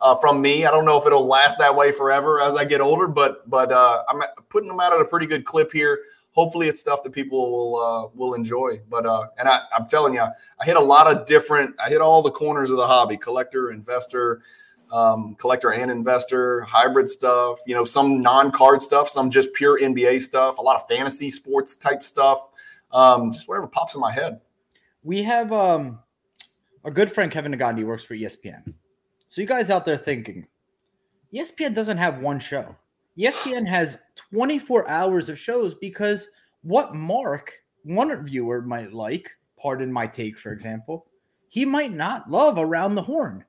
uh, 0.00 0.14
from 0.16 0.40
me. 0.40 0.66
I 0.66 0.70
don't 0.70 0.84
know 0.84 0.98
if 0.98 1.06
it'll 1.06 1.26
last 1.26 1.58
that 1.58 1.74
way 1.74 1.92
forever 1.92 2.40
as 2.40 2.56
I 2.56 2.64
get 2.64 2.80
older, 2.80 3.06
but 3.06 3.48
but 3.48 3.70
uh, 3.70 4.02
I'm 4.08 4.22
putting 4.48 4.68
them 4.68 4.80
out 4.80 4.92
at 4.92 5.00
a 5.00 5.04
pretty 5.04 5.26
good 5.26 5.44
clip 5.44 5.72
here. 5.72 6.00
Hopefully, 6.32 6.68
it's 6.68 6.80
stuff 6.80 7.02
that 7.02 7.10
people 7.10 7.50
will 7.50 7.76
uh, 7.78 8.08
will 8.14 8.34
enjoy. 8.34 8.80
But 8.88 9.04
uh, 9.04 9.26
and 9.38 9.48
I, 9.48 9.62
I'm 9.74 9.86
telling 9.86 10.14
you, 10.14 10.22
I 10.22 10.64
hit 10.64 10.76
a 10.76 10.80
lot 10.80 11.10
of 11.10 11.26
different. 11.26 11.74
I 11.84 11.88
hit 11.88 12.00
all 12.00 12.22
the 12.22 12.30
corners 12.30 12.70
of 12.70 12.76
the 12.76 12.86
hobby: 12.86 13.16
collector, 13.16 13.72
investor, 13.72 14.42
um, 14.90 15.34
collector 15.36 15.72
and 15.72 15.90
investor, 15.90 16.62
hybrid 16.62 17.08
stuff, 17.08 17.60
you 17.66 17.74
know, 17.74 17.84
some 17.84 18.20
non-card 18.20 18.82
stuff, 18.82 19.08
some 19.08 19.30
just 19.30 19.52
pure 19.52 19.80
NBA 19.80 20.20
stuff, 20.20 20.58
a 20.58 20.62
lot 20.62 20.76
of 20.76 20.86
fantasy 20.88 21.30
sports 21.30 21.76
type 21.76 22.02
stuff, 22.02 22.48
um, 22.92 23.32
just 23.32 23.48
whatever 23.48 23.66
pops 23.66 23.94
in 23.94 24.00
my 24.00 24.12
head. 24.12 24.40
We 25.02 25.22
have 25.22 25.52
um 25.52 26.00
our 26.84 26.90
good 26.90 27.12
friend 27.12 27.30
Kevin 27.30 27.52
Negandhi 27.52 27.84
works 27.84 28.04
for 28.04 28.14
ESPN. 28.14 28.74
So 29.28 29.40
you 29.40 29.46
guys 29.46 29.70
out 29.70 29.84
there 29.84 29.96
thinking, 29.96 30.46
ESPN 31.32 31.74
doesn't 31.74 31.98
have 31.98 32.18
one 32.18 32.40
show. 32.40 32.74
ESPN 33.18 33.66
has 33.66 33.98
24 34.32 34.88
hours 34.88 35.28
of 35.28 35.38
shows 35.38 35.74
because 35.74 36.28
what 36.62 36.94
Mark, 36.94 37.52
one 37.82 38.24
viewer 38.24 38.62
might 38.62 38.92
like, 38.92 39.30
pardon 39.56 39.92
my 39.92 40.06
take, 40.06 40.38
for 40.38 40.52
example, 40.52 41.06
he 41.48 41.64
might 41.64 41.92
not 41.92 42.30
love 42.30 42.58
around 42.58 42.94
the 42.94 43.02
horn, 43.02 43.44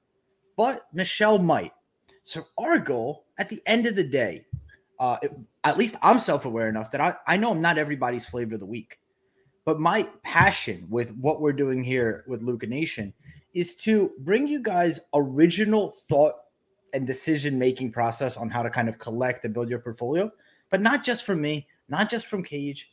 but 0.61 0.85
Michelle 0.93 1.39
might. 1.39 1.73
So 2.21 2.45
our 2.59 2.77
goal 2.77 3.25
at 3.39 3.49
the 3.49 3.59
end 3.65 3.87
of 3.87 3.95
the 3.95 4.03
day, 4.03 4.45
uh, 4.99 5.17
it- 5.23 5.31
at 5.63 5.75
least 5.75 5.95
I'm 6.03 6.19
self-aware 6.19 6.69
enough 6.69 6.91
that 6.91 7.01
I, 7.01 7.15
I 7.25 7.37
know 7.37 7.49
I'm 7.49 7.61
not 7.61 7.79
everybody's 7.79 8.25
flavor 8.25 8.53
of 8.53 8.59
the 8.59 8.67
week. 8.67 8.99
But 9.65 9.79
my 9.79 10.07
passion 10.21 10.85
with 10.87 11.15
what 11.15 11.41
we're 11.41 11.51
doing 11.51 11.83
here 11.83 12.23
with 12.27 12.43
Luca 12.43 12.67
Nation 12.67 13.11
is 13.55 13.73
to 13.77 14.11
bring 14.19 14.47
you 14.47 14.61
guys 14.61 14.99
original 15.15 15.95
thought 16.07 16.35
and 16.93 17.07
decision 17.07 17.57
making 17.57 17.91
process 17.91 18.37
on 18.37 18.47
how 18.47 18.61
to 18.61 18.69
kind 18.69 18.87
of 18.87 18.99
collect 18.99 19.45
and 19.45 19.55
build 19.55 19.67
your 19.67 19.79
portfolio, 19.79 20.31
but 20.69 20.79
not 20.79 21.03
just 21.03 21.25
from 21.25 21.41
me, 21.41 21.67
not 21.89 22.07
just 22.07 22.27
from 22.27 22.43
Cage, 22.43 22.91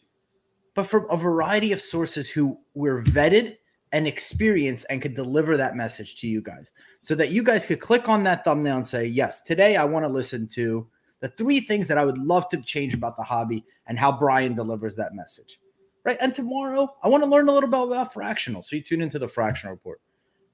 but 0.74 0.86
from 0.86 1.06
a 1.10 1.18
variety 1.18 1.72
of 1.72 1.82
sources 1.82 2.30
who 2.30 2.58
were 2.72 3.04
vetted 3.04 3.57
and 3.92 4.06
experience 4.06 4.84
and 4.84 5.00
could 5.00 5.14
deliver 5.14 5.56
that 5.56 5.76
message 5.76 6.16
to 6.16 6.28
you 6.28 6.40
guys 6.40 6.72
so 7.00 7.14
that 7.14 7.30
you 7.30 7.42
guys 7.42 7.64
could 7.64 7.80
click 7.80 8.08
on 8.08 8.22
that 8.24 8.44
thumbnail 8.44 8.76
and 8.76 8.86
say, 8.86 9.06
Yes, 9.06 9.42
today 9.42 9.76
I 9.76 9.84
want 9.84 10.04
to 10.04 10.12
listen 10.12 10.46
to 10.48 10.86
the 11.20 11.28
three 11.28 11.60
things 11.60 11.88
that 11.88 11.98
I 11.98 12.04
would 12.04 12.18
love 12.18 12.48
to 12.50 12.60
change 12.62 12.94
about 12.94 13.16
the 13.16 13.22
hobby 13.22 13.64
and 13.86 13.98
how 13.98 14.12
Brian 14.12 14.54
delivers 14.54 14.94
that 14.96 15.14
message 15.14 15.58
right? 16.08 16.16
And 16.22 16.34
tomorrow, 16.34 16.96
I 17.02 17.08
want 17.08 17.22
to 17.22 17.28
learn 17.28 17.48
a 17.48 17.52
little 17.52 17.68
bit 17.68 17.82
about 17.82 18.14
fractional. 18.14 18.62
So 18.62 18.76
you 18.76 18.82
tune 18.82 19.02
into 19.02 19.18
the 19.18 19.28
fractional 19.28 19.74
report. 19.74 20.00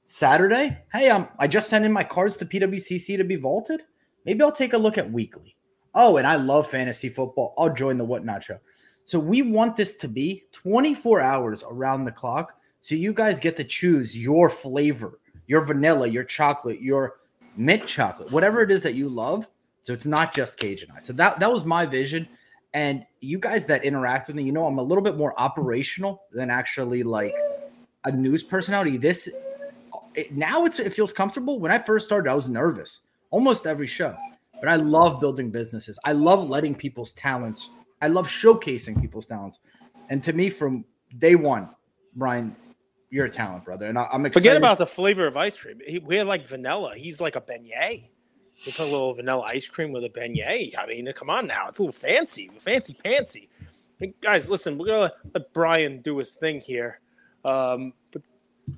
Saturday, 0.06 0.76
hey, 0.92 1.08
um, 1.10 1.28
I 1.38 1.46
just 1.46 1.70
sent 1.70 1.84
in 1.84 1.92
my 1.92 2.02
cards 2.02 2.36
to 2.38 2.44
PWCC 2.44 3.16
to 3.16 3.24
be 3.24 3.36
vaulted. 3.36 3.82
Maybe 4.24 4.42
I'll 4.42 4.50
take 4.50 4.72
a 4.72 4.78
look 4.78 4.98
at 4.98 5.12
weekly. 5.12 5.56
Oh, 5.94 6.16
and 6.16 6.26
I 6.26 6.34
love 6.34 6.68
fantasy 6.68 7.08
football. 7.08 7.54
I'll 7.56 7.72
join 7.72 7.98
the 7.98 8.04
whatnot 8.04 8.42
show. 8.42 8.58
So 9.04 9.20
we 9.20 9.42
want 9.42 9.76
this 9.76 9.94
to 9.98 10.08
be 10.08 10.42
24 10.50 11.20
hours 11.20 11.62
around 11.62 12.04
the 12.04 12.10
clock. 12.10 12.58
So 12.84 12.94
you 12.94 13.14
guys 13.14 13.40
get 13.40 13.56
to 13.56 13.64
choose 13.64 14.14
your 14.14 14.50
flavor, 14.50 15.18
your 15.46 15.64
vanilla, 15.64 16.06
your 16.06 16.22
chocolate, 16.22 16.82
your 16.82 17.14
mint 17.56 17.86
chocolate, 17.86 18.30
whatever 18.30 18.60
it 18.60 18.70
is 18.70 18.82
that 18.82 18.92
you 18.92 19.08
love. 19.08 19.48
So 19.80 19.94
it's 19.94 20.04
not 20.04 20.34
just 20.34 20.58
Cajun 20.58 20.90
I. 20.94 21.00
So 21.00 21.14
that 21.14 21.40
that 21.40 21.50
was 21.50 21.64
my 21.64 21.86
vision. 21.86 22.28
And 22.74 23.06
you 23.22 23.38
guys 23.38 23.64
that 23.66 23.84
interact 23.84 24.26
with 24.26 24.36
me, 24.36 24.42
you 24.42 24.52
know, 24.52 24.66
I'm 24.66 24.76
a 24.76 24.82
little 24.82 25.02
bit 25.02 25.16
more 25.16 25.32
operational 25.40 26.24
than 26.30 26.50
actually 26.50 27.02
like 27.02 27.34
a 28.04 28.12
news 28.12 28.42
personality. 28.42 28.98
This 28.98 29.30
it, 30.14 30.34
now 30.34 30.66
it's 30.66 30.78
it 30.78 30.92
feels 30.92 31.14
comfortable. 31.14 31.60
When 31.60 31.72
I 31.72 31.78
first 31.78 32.04
started, 32.04 32.28
I 32.28 32.34
was 32.34 32.50
nervous 32.50 33.00
almost 33.30 33.66
every 33.66 33.86
show, 33.86 34.14
but 34.60 34.68
I 34.68 34.76
love 34.76 35.20
building 35.20 35.50
businesses. 35.50 35.98
I 36.04 36.12
love 36.12 36.50
letting 36.50 36.74
people's 36.74 37.14
talents. 37.14 37.70
I 38.02 38.08
love 38.08 38.28
showcasing 38.28 39.00
people's 39.00 39.24
talents. 39.24 39.60
And 40.10 40.22
to 40.22 40.34
me, 40.34 40.50
from 40.50 40.84
day 41.16 41.34
one, 41.34 41.70
Brian, 42.14 42.54
you're 43.10 43.26
a 43.26 43.30
talent, 43.30 43.64
brother, 43.64 43.86
and 43.86 43.98
I, 43.98 44.08
am 44.12 44.26
excited. 44.26 44.40
Forget 44.40 44.56
about 44.56 44.78
the 44.78 44.86
flavor 44.86 45.26
of 45.26 45.36
ice 45.36 45.58
cream. 45.58 45.80
He, 45.86 45.98
we 45.98 46.16
had 46.16 46.26
like 46.26 46.46
vanilla. 46.46 46.94
He's 46.96 47.20
like 47.20 47.36
a 47.36 47.40
beignet. 47.40 48.08
We 48.66 48.72
put 48.72 48.80
a 48.80 48.90
little 48.90 49.14
vanilla 49.14 49.42
ice 49.42 49.68
cream 49.68 49.92
with 49.92 50.04
a 50.04 50.08
beignet. 50.08 50.74
I 50.78 50.86
mean, 50.86 51.12
come 51.12 51.30
on 51.30 51.46
now, 51.46 51.68
it's 51.68 51.78
a 51.78 51.82
little 51.82 51.92
fancy, 51.92 52.50
fancy 52.58 52.96
pantsy. 53.04 53.48
Hey, 53.98 54.14
guys, 54.20 54.50
listen, 54.50 54.78
we're 54.78 54.86
gonna 54.86 55.12
let 55.32 55.52
Brian 55.52 56.00
do 56.00 56.18
his 56.18 56.32
thing 56.32 56.60
here. 56.60 57.00
Um, 57.44 57.92
but 58.12 58.22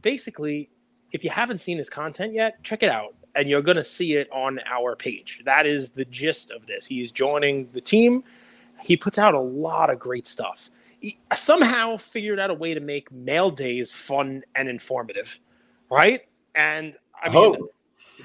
basically, 0.03 0.71
if 1.13 1.25
you 1.25 1.31
haven't 1.31 1.59
seen 1.59 1.79
his 1.79 1.89
content 1.89 2.35
yet, 2.35 2.63
check 2.63 2.83
it 2.83 2.91
out, 2.91 3.15
and 3.35 3.49
you're 3.49 3.63
gonna 3.63 3.85
see 3.85 4.15
it 4.15 4.31
on 4.33 4.61
our 4.67 4.97
page. 4.97 5.43
That 5.45 5.67
is 5.67 5.91
the 5.91 6.05
gist 6.05 6.51
of 6.51 6.67
this. 6.67 6.87
He's 6.87 7.11
joining 7.11 7.71
the 7.73 7.81
team. 7.81 8.25
He 8.83 8.97
puts 8.97 9.19
out 9.19 9.35
a 9.35 9.41
lot 9.41 9.89
of 9.89 9.99
great 9.99 10.27
stuff. 10.27 10.71
He 11.01 11.19
somehow 11.35 11.97
figured 11.97 12.41
out 12.41 12.51
a 12.51 12.55
way 12.55 12.75
to 12.75 12.81
make 12.81 13.11
mail 13.13 13.51
days 13.51 13.93
fun 13.93 14.43
and 14.55 14.69
informative, 14.69 15.39
right? 15.91 16.23
And 16.55 16.97
I 17.23 17.29
mean, 17.29 17.57
oh. 17.61 17.69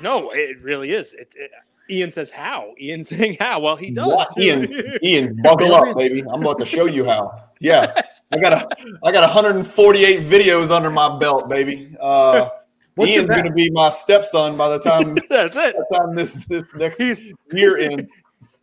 no, 0.02 0.32
it 0.32 0.62
really 0.62 0.92
is. 0.92 1.14
It, 1.14 1.34
it, 1.36 1.52
Ian 1.90 2.12
says 2.12 2.32
how. 2.32 2.74
Ian 2.80 3.04
saying 3.04 3.38
how. 3.40 3.60
Well, 3.60 3.76
he 3.76 3.92
does. 3.92 4.08
What? 4.08 4.38
Ian, 4.38 4.72
Ian, 5.04 5.42
buckle 5.42 5.74
up, 5.74 5.96
baby. 5.96 6.22
I'm 6.22 6.42
about 6.42 6.60
to 6.60 6.66
show 6.66 6.86
you 6.86 7.06
how. 7.06 7.44
Yeah, 7.60 8.02
I 8.32 8.38
got 8.40 8.54
a, 8.54 8.68
I 9.04 9.12
got 9.12 9.22
148 9.22 10.22
videos 10.22 10.72
under 10.72 10.90
my 10.90 11.18
belt, 11.20 11.50
baby. 11.50 11.96
Uh, 12.00 12.50
Ian's 13.00 13.26
going 13.26 13.44
to 13.44 13.52
be 13.52 13.70
my 13.70 13.90
stepson 13.90 14.58
by 14.58 14.70
the 14.70 14.80
time. 14.80 15.18
That's 15.30 15.56
it. 15.58 15.76
By 15.76 15.84
the 15.90 15.98
time 15.98 16.16
this 16.16 16.46
this 16.46 16.64
next 16.76 16.98
he's, 16.98 17.34
year 17.52 17.78
in. 17.78 18.08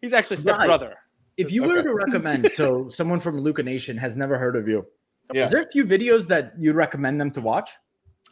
He's 0.01 0.13
actually 0.13 0.37
stepbrother. 0.39 0.89
Right. 0.89 0.97
If 1.39 1.53
you 1.53 1.65
okay. 1.65 1.73
were 1.73 1.83
to 1.83 1.95
recommend, 1.95 2.51
so 2.51 2.89
someone 2.91 3.21
from 3.21 3.41
Luca 3.41 3.63
Nation 3.63 3.97
has 3.97 4.17
never 4.17 4.39
heard 4.39 4.57
of 4.57 4.69
you. 4.69 4.87
Yeah. 5.33 5.47
Is 5.47 5.53
there 5.53 5.63
a 5.63 5.71
few 5.71 5.87
videos 5.87 6.29
that 6.29 6.55
you'd 6.59 6.75
recommend 6.75 7.21
them 7.21 7.31
to 7.33 7.41
watch? 7.41 7.71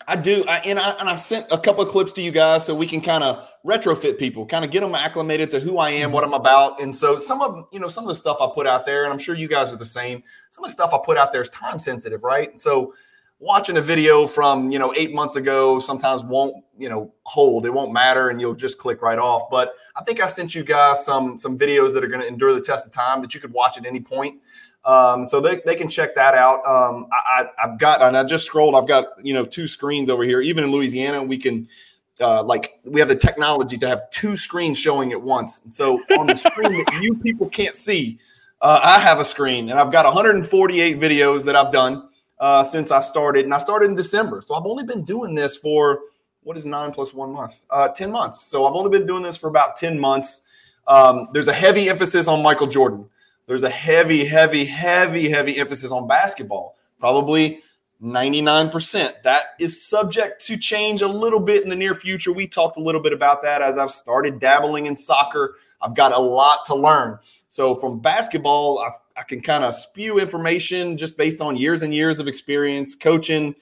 I 0.09 0.17
do, 0.17 0.45
I, 0.47 0.59
and 0.59 0.79
I 0.79 0.91
and 0.91 1.09
I 1.09 1.17
sent 1.17 1.47
a 1.51 1.59
couple 1.59 1.83
of 1.83 1.89
clips 1.89 2.13
to 2.15 2.23
you 2.23 2.31
guys 2.31 2.67
so 2.67 2.75
we 2.75 2.87
can 2.87 3.01
kind 3.01 3.25
of 3.25 3.49
retrofit 3.65 4.19
people, 4.19 4.47
kind 4.47 4.65
of 4.65 4.71
get 4.71 4.81
them 4.81 4.95
acclimated 4.95 5.51
to 5.53 5.61
who 5.61 5.79
I 5.79 5.91
am, 5.91 6.13
what 6.13 6.23
mm-hmm. 6.23 6.35
I'm 6.35 6.41
about, 6.41 6.81
and 6.81 6.95
so 6.95 7.17
some 7.17 7.41
of 7.41 7.67
you 7.73 7.81
know 7.81 7.89
some 7.89 8.05
of 8.05 8.09
the 8.09 8.15
stuff 8.15 8.37
I 8.41 8.49
put 8.55 8.67
out 8.67 8.87
there, 8.87 9.05
and 9.05 9.13
I'm 9.13 9.19
sure 9.19 9.35
you 9.35 9.49
guys 9.49 9.73
are 9.73 9.77
the 9.77 9.87
same. 9.87 10.23
Some 10.51 10.65
of 10.65 10.71
the 10.71 10.75
stuff 10.75 10.93
I 10.93 10.99
put 11.05 11.17
out 11.17 11.33
there 11.33 11.43
is 11.43 11.49
time 11.49 11.79
sensitive, 11.79 12.25
right? 12.25 12.59
So 12.59 12.93
watching 13.39 13.77
a 13.77 13.83
video 13.83 14.27
from 14.27 14.71
you 14.71 14.79
know 14.79 14.95
eight 14.97 15.13
months 15.13 15.37
ago 15.37 15.79
sometimes 15.79 16.23
won't 16.23 16.65
you 16.79 16.89
know 16.89 17.13
hold. 17.25 17.67
It 17.67 17.71
won't 17.71 17.93
matter 17.93 18.31
and 18.31 18.41
you'll 18.41 18.55
just 18.55 18.79
click 18.79 19.03
right 19.03 19.19
off. 19.19 19.51
But 19.51 19.75
i 19.97 20.03
think 20.03 20.21
i 20.21 20.27
sent 20.27 20.55
you 20.55 20.65
guys 20.65 21.05
some 21.05 21.39
some 21.39 21.59
videos 21.59 21.93
that 21.95 22.05
are 22.05 22.09
going 22.09 22.21
to 22.21 22.27
endure 22.27 22.55
the 22.55 22.61
test 22.61 22.87
of 22.87 22.93
time 22.93 23.23
that 23.23 23.35
you 23.35 23.41
could 23.41 23.53
watch 23.53 23.77
at 23.79 23.87
any 23.87 24.01
point. 24.01 24.41
Um, 24.85 25.25
so 25.25 25.41
they, 25.41 25.61
they 25.67 25.75
can 25.75 25.89
check 25.89 26.15
that 26.15 26.35
out. 26.35 26.65
Um, 26.65 27.09
I, 27.11 27.47
I, 27.59 27.69
have 27.69 27.79
got 27.79 28.03
and 28.03 28.17
i 28.17 28.23
just 28.23 28.47
scrolled 28.47 28.75
i've 28.75 28.87
got 28.87 29.07
you 29.23 29.35
know 29.35 29.45
two 29.45 29.69
screens 29.69 30.11
over 30.11 30.25
here. 30.25 30.41
Even 30.41 30.65
in 30.65 30.71
louisiana 30.71 31.23
we 31.23 31.39
can 31.39 31.69
uh, 32.19 32.43
like 32.43 32.81
we 32.85 33.01
have 33.01 33.09
the 33.09 33.17
technology 33.17 33.77
to 33.77 33.87
have 33.87 34.09
two 34.11 34.37
screens 34.37 34.79
showing 34.79 35.13
at 35.13 35.21
once. 35.21 35.63
And 35.63 35.73
so 35.73 36.01
on 36.19 36.27
the 36.27 36.35
screen 36.35 36.73
that 36.73 37.01
you 37.03 37.15
people 37.15 37.49
can't 37.49 37.77
see 37.77 38.19
uh, 38.63 38.81
i 38.83 38.99
have 38.99 39.21
a 39.21 39.25
screen 39.25 39.69
and 39.69 39.79
i've 39.79 39.93
got 39.93 40.07
148 40.07 40.99
videos 40.99 41.45
that 41.45 41.55
i've 41.55 41.71
done 41.71 42.09
uh, 42.39 42.63
since 42.63 42.91
I 42.91 43.01
started, 43.01 43.45
and 43.45 43.55
I 43.55 43.59
started 43.59 43.91
in 43.91 43.97
December. 43.97 44.43
So 44.45 44.55
I've 44.55 44.67
only 44.67 44.85
been 44.85 45.05
doing 45.05 45.35
this 45.35 45.57
for 45.57 46.01
what 46.43 46.57
is 46.57 46.65
nine 46.65 46.93
plus 46.93 47.13
one 47.13 47.33
month? 47.33 47.61
Uh, 47.71 47.89
10 47.89 48.13
months. 48.13 48.41
So 48.41 48.67
I've 48.67 48.75
only 48.75 48.97
been 48.97 49.07
doing 49.07 49.23
this 49.23 49.37
for 49.37 49.49
about 49.49 49.77
10 49.77 49.99
months. 49.99 50.43
Um, 50.87 51.29
there's 51.33 51.49
a 51.49 51.53
heavy 51.53 51.89
emphasis 51.89 52.29
on 52.29 52.43
Michael 52.43 52.69
Jordan. 52.69 53.09
There's 53.47 53.65
a 53.65 53.71
heavy, 53.71 54.25
heavy, 54.25 54.65
heavy, 54.65 55.29
heavy 55.29 55.59
emphasis 55.59 55.91
on 55.91 56.07
basketball. 56.07 56.77
Probably 57.01 57.63
99%. 58.03 59.23
That 59.23 59.45
is 59.59 59.87
subject 59.87 60.45
to 60.47 60.57
change 60.57 61.03
a 61.03 61.09
little 61.09 61.41
bit 61.41 61.63
in 61.63 61.69
the 61.69 61.77
near 61.77 61.95
future. 61.95 62.33
We 62.33 62.47
talked 62.47 62.77
a 62.77 62.83
little 62.83 63.03
bit 63.03 63.13
about 63.13 63.43
that 63.43 63.63
as 63.63 63.79
I've 63.79 63.91
started 63.91 64.39
dabbling 64.39 64.87
in 64.87 64.95
soccer. 64.95 65.57
I've 65.81 65.95
got 65.95 66.13
a 66.13 66.19
lot 66.19 66.65
to 66.67 66.75
learn. 66.75 67.19
So 67.49 67.75
from 67.75 68.01
basketball, 68.01 68.79
I, 68.81 69.21
I 69.21 69.23
can 69.23 69.41
kind 69.41 69.65
of 69.65 69.75
spew 69.75 70.19
information 70.19 70.97
just 70.97 71.17
based 71.17 71.41
on 71.41 71.57
years 71.57 71.83
and 71.83 71.95
years 71.95 72.19
of 72.19 72.29
experience 72.29 72.95
coaching, 72.95 73.55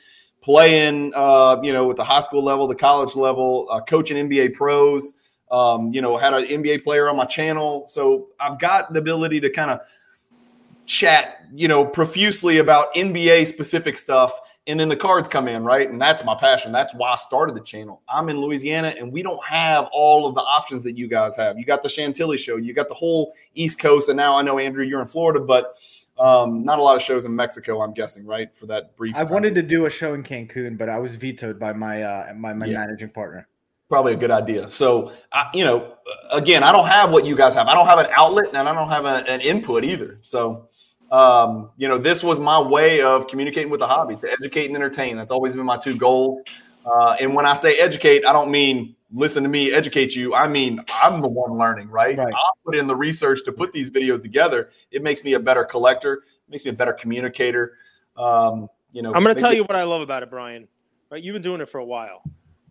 playing, 0.43 1.13
uh, 1.15 1.61
you 1.63 1.73
know, 1.73 1.87
with 1.87 1.97
the 1.97 2.05
high 2.05 2.21
school 2.21 2.43
level, 2.43 2.67
the 2.67 2.75
college 2.75 3.15
level, 3.15 3.69
uh, 3.71 3.81
coaching 3.81 4.29
NBA 4.29 4.55
pros. 4.55 5.15
Um, 5.51 5.93
you 5.93 6.01
know, 6.01 6.17
had 6.17 6.35
an 6.35 6.47
NBA 6.47 6.83
player 6.83 7.09
on 7.09 7.17
my 7.17 7.27
channel, 7.27 7.85
so 7.87 8.29
I've 8.41 8.59
got 8.59 8.93
the 8.93 8.99
ability 8.99 9.41
to 9.41 9.51
kind 9.51 9.71
of 9.71 9.81
chat, 10.87 11.47
you 11.55 11.69
know, 11.69 11.85
profusely 11.85 12.59
about 12.59 12.93
NBA 12.95 13.47
specific 13.47 13.97
stuff 13.97 14.33
and 14.67 14.81
then 14.81 14.89
the 14.89 14.97
cards 14.97 15.29
come 15.29 15.47
in, 15.47 15.65
right? 15.65 15.89
And 15.89 16.01
that's 16.01 16.25
my 16.25 16.35
passion. 16.35 16.73
That's 16.73 16.95
why 16.95 17.13
I 17.13 17.17
started 17.17 17.55
the 17.55 17.61
channel. 17.61 18.01
I'm 18.09 18.29
in 18.29 18.41
Louisiana 18.41 18.95
and 18.99 19.13
we 19.13 19.23
don't 19.23 19.45
have 19.45 19.89
all 19.93 20.27
of 20.27 20.35
the 20.35 20.41
options 20.41 20.83
that 20.85 20.97
you 20.97 21.07
guys 21.07 21.37
have. 21.37 21.59
You 21.59 21.65
got 21.65 21.83
the 21.83 21.89
Chantilly 21.89 22.39
show, 22.39 22.57
you 22.57 22.73
got 22.73 22.89
the 22.89 22.95
whole 22.95 23.35
East 23.55 23.79
Coast, 23.79 24.09
and 24.09 24.17
now 24.17 24.37
I 24.37 24.43
know 24.43 24.59
Andrew, 24.59 24.85
you're 24.85 25.03
in 25.03 25.07
Florida, 25.07 25.41
but 25.41 25.77
um, 26.19 26.65
not 26.65 26.79
a 26.79 26.83
lot 26.83 26.97
of 26.97 27.03
shows 27.03 27.25
in 27.25 27.35
Mexico, 27.35 27.83
I'm 27.83 27.93
guessing, 27.93 28.25
right? 28.25 28.55
For 28.55 28.67
that 28.67 28.97
brief. 28.97 29.17
I 29.17 29.25
time. 29.25 29.33
wanted 29.33 29.55
to 29.57 29.63
do 29.63 29.87
a 29.87 29.91
show 29.91 30.15
in 30.15 30.23
Cancun, 30.23 30.79
but 30.79 30.89
I 30.89 30.99
was 30.99 31.17
vetoed 31.17 31.59
by 31.59 31.73
my 31.73 32.03
uh, 32.03 32.33
my, 32.35 32.55
my 32.55 32.67
yeah. 32.67 32.79
managing 32.79 33.11
partner. 33.11 33.49
Probably 33.89 34.15
a 34.15 34.17
good 34.17 34.31
idea. 34.31 34.71
So, 34.71 35.13
I, 35.33 35.51
you 35.53 35.65
know, 35.65 35.95
again, 36.33 36.63
I 36.63 36.73
don't 36.73 36.87
have 36.87 37.11
what 37.11 37.27
you 37.27 37.37
guys 37.37 37.55
have. 37.55 37.67
I 37.67 37.75
don't 37.75 37.87
have 37.87 37.99
an 37.99 38.07
outlet, 38.17 38.47
and 38.55 38.69
I 38.69 38.75
don't 38.75 38.89
have 38.89 39.05
a, 39.05 39.31
an 39.31 39.41
input 39.41 39.85
either. 39.85 40.19
So, 40.23 40.69
um, 41.15 41.71
you 41.77 41.87
know, 41.87 41.97
this 41.97 42.25
was 42.25 42.41
my 42.41 42.61
way 42.61 43.01
of 43.01 43.29
communicating 43.29 43.71
with 43.71 43.79
the 43.79 43.87
hobby 43.87 44.17
to 44.17 44.33
educate 44.33 44.67
and 44.67 44.75
entertain. 44.75 45.17
That's 45.17 45.31
always 45.31 45.55
been 45.55 45.65
my 45.65 45.77
two 45.77 45.97
goals. 45.97 46.43
Uh, 46.85 47.17
and 47.21 47.35
when 47.35 47.47
I 47.47 47.55
say 47.55 47.79
educate, 47.79 48.27
I 48.27 48.33
don't 48.33 48.51
mean 48.51 48.97
listen 49.13 49.45
to 49.45 49.49
me 49.49 49.73
educate 49.73 50.17
you. 50.17 50.35
I 50.35 50.49
mean, 50.49 50.81
I'm 51.01 51.23
the 51.23 51.29
one 51.29 51.57
learning, 51.57 51.89
right? 51.89 52.19
right. 52.19 52.35
I 52.35 52.51
put 52.65 52.75
in 52.75 52.89
the 52.89 52.97
research 52.97 53.45
to 53.45 53.53
put 53.53 53.73
these 53.73 53.91
videos 53.91 54.23
together. 54.23 54.71
It 54.91 55.05
makes 55.05 55.23
me 55.23 55.35
a 55.35 55.41
better 55.41 55.65
collector, 55.65 56.15
it 56.15 56.51
makes 56.51 56.65
me 56.65 56.73
a 56.73 56.75
better 56.75 56.93
communicator. 56.93 57.79
Um, 58.17 58.69
you 58.91 59.03
know, 59.03 59.15
I'm 59.15 59.23
going 59.23 59.37
to 59.37 59.41
tell 59.41 59.53
you 59.53 59.63
what 59.63 59.77
I 59.77 59.85
love 59.85 60.03
about 60.03 60.25
it, 60.25 60.31
Brian. 60.31 60.67
Right? 61.11 61.23
You've 61.23 61.35
been 61.35 61.43
doing 61.43 61.61
it 61.61 61.69
for 61.69 61.79
a 61.79 61.85
while, 61.85 62.25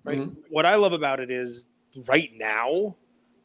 right? 0.04 0.20
Mm-hmm. 0.20 0.42
What 0.50 0.66
I 0.66 0.76
love 0.76 0.92
about 0.92 1.22
it 1.22 1.32
is 1.32 1.68
right 2.10 2.30
now, 2.36 2.98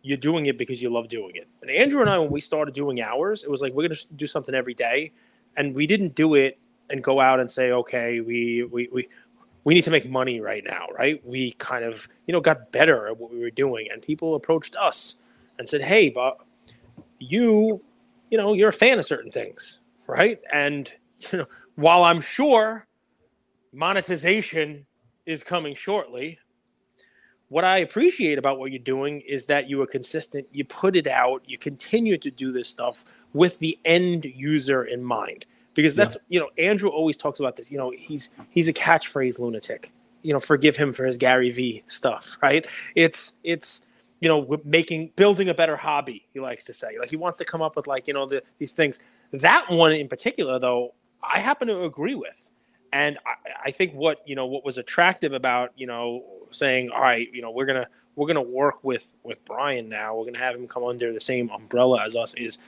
you're 0.09 0.17
doing 0.17 0.47
it 0.47 0.57
because 0.57 0.83
you 0.83 0.89
love 0.89 1.07
doing 1.09 1.37
it. 1.37 1.47
And 1.61 1.71
Andrew 1.71 2.01
and 2.01 2.09
I, 2.09 2.17
when 2.19 2.31
we 2.31 2.41
started 2.41 2.73
doing 2.73 3.03
ours, 3.03 3.45
it 3.45 3.51
was 3.51 3.61
like 3.61 3.75
we're 3.75 3.87
going 3.87 3.95
to 3.95 4.15
do 4.15 4.27
something 4.27 4.55
every 4.55 4.73
day, 4.73 5.13
and 5.55 5.75
we 5.75 5.87
didn't 5.87 6.15
do 6.15 6.35
it 6.35 6.59
and 6.89 7.05
go 7.05 7.21
out 7.21 7.41
and 7.41 7.51
say, 7.51 7.73
okay, 7.73 8.21
we 8.21 8.65
we 8.65 8.89
we 8.91 9.07
we 9.65 9.75
need 9.75 9.85
to 9.85 9.91
make 9.91 10.09
money 10.09 10.41
right 10.41 10.65
now, 10.67 10.87
right? 10.99 11.25
We 11.27 11.53
kind 11.59 11.85
of 11.85 12.09
you 12.27 12.33
know 12.33 12.41
got 12.41 12.73
better 12.73 13.09
at 13.09 13.19
what 13.19 13.31
we 13.31 13.39
were 13.39 13.51
doing, 13.51 13.89
and 13.93 14.01
people 14.01 14.35
approached 14.35 14.77
us 14.77 15.19
and 15.59 15.69
said, 15.69 15.83
hey, 15.83 16.09
but 16.09 16.39
you, 17.19 17.83
you 18.31 18.39
know, 18.39 18.55
you're 18.55 18.71
a 18.71 18.73
fan 18.73 18.99
of 18.99 19.05
certain 19.05 19.31
things, 19.31 19.81
right? 20.07 20.41
And 20.51 20.91
you 21.19 21.41
know, 21.41 21.47
while 21.75 22.03
I'm 22.03 22.23
sure 22.23 22.87
monetization 23.75 24.87
is 25.27 25.43
coming 25.43 25.75
shortly, 25.75 26.39
what 27.49 27.65
I 27.65 27.79
appreciate 27.79 28.39
about 28.39 28.59
what 28.59 28.71
you're 28.71 28.79
doing 28.79 29.21
is 29.23 29.47
that 29.47 29.69
you 29.69 29.81
are 29.83 29.87
consistent, 29.87 30.47
you 30.53 30.65
put 30.65 30.97
it 30.97 31.07
out, 31.07 31.43
you 31.47 31.59
continue 31.59 32.19
to 32.19 32.31
do 32.31 32.53
this 32.53 32.69
stuff 32.69 33.05
with 33.33 33.59
the 33.59 33.79
end 33.85 34.25
user 34.25 34.85
in 34.85 35.03
mind. 35.03 35.47
Because 35.75 35.95
that's 35.95 36.17
yeah. 36.17 36.21
you 36.29 36.41
know, 36.41 36.49
Andrew 36.59 36.91
always 36.91 37.17
talks 37.17 37.41
about 37.41 37.57
this. 37.57 37.71
You 37.71 37.79
know, 37.79 37.93
he's 37.97 38.31
he's 38.51 38.69
a 38.69 38.73
catchphrase 38.73 39.39
lunatic. 39.39 39.93
You 40.23 40.33
know, 40.33 40.41
forgive 40.41 40.77
him 40.77 40.93
for 40.93 41.05
his 41.05 41.17
Gary 41.17 41.51
V 41.51 41.85
stuff, 41.87 42.37
right? 42.43 42.67
It's 42.97 43.35
it's 43.45 43.83
you 44.21 44.29
know, 44.29 44.59
making 44.65 45.13
building 45.17 45.49
a 45.49 45.55
better 45.55 45.77
hobby, 45.77 46.27
he 46.33 46.41
likes 46.41 46.65
to 46.65 46.73
say. 46.73 46.99
Like 46.99 47.11
he 47.11 47.17
wants 47.17 47.39
to 47.39 47.45
come 47.45 47.63
up 47.63 47.77
with 47.77 47.87
like, 47.87 48.09
you 48.09 48.15
know, 48.15 48.27
the, 48.27 48.43
these 48.59 48.73
things. 48.73 48.99
That 49.33 49.71
one 49.71 49.93
in 49.93 50.09
particular, 50.09 50.59
though, 50.59 50.95
I 51.23 51.39
happen 51.39 51.69
to 51.69 51.85
agree 51.85 52.15
with. 52.15 52.51
And 52.93 53.19
I, 53.27 53.67
I 53.67 53.71
think 53.71 53.93
what, 53.95 54.23
you 54.27 54.35
know, 54.35 54.47
what 54.47 54.65
was 54.65 54.79
attractive 54.79 55.33
about, 55.33 55.73
you 55.77 55.87
know, 55.87 56.25
saying, 56.51 56.91
all 56.91 57.01
right, 57.01 57.29
you 57.33 57.43
know, 57.43 57.51
we're 57.51 57.67
gonna 57.67 57.89
we're 58.17 58.27
gonna 58.27 58.43
work 58.43 58.83
with 58.85 59.15
with 59.23 59.45
Brian 59.45 59.89
now. 59.89 60.17
We're 60.17 60.25
gonna 60.25 60.39
have 60.39 60.55
him 60.55 60.67
come 60.69 60.85
under 60.85 61.13
the 61.13 61.21
same 61.21 61.51
umbrella 61.51 62.05
as 62.05 62.17
us. 62.17 62.35
Is 62.35 62.59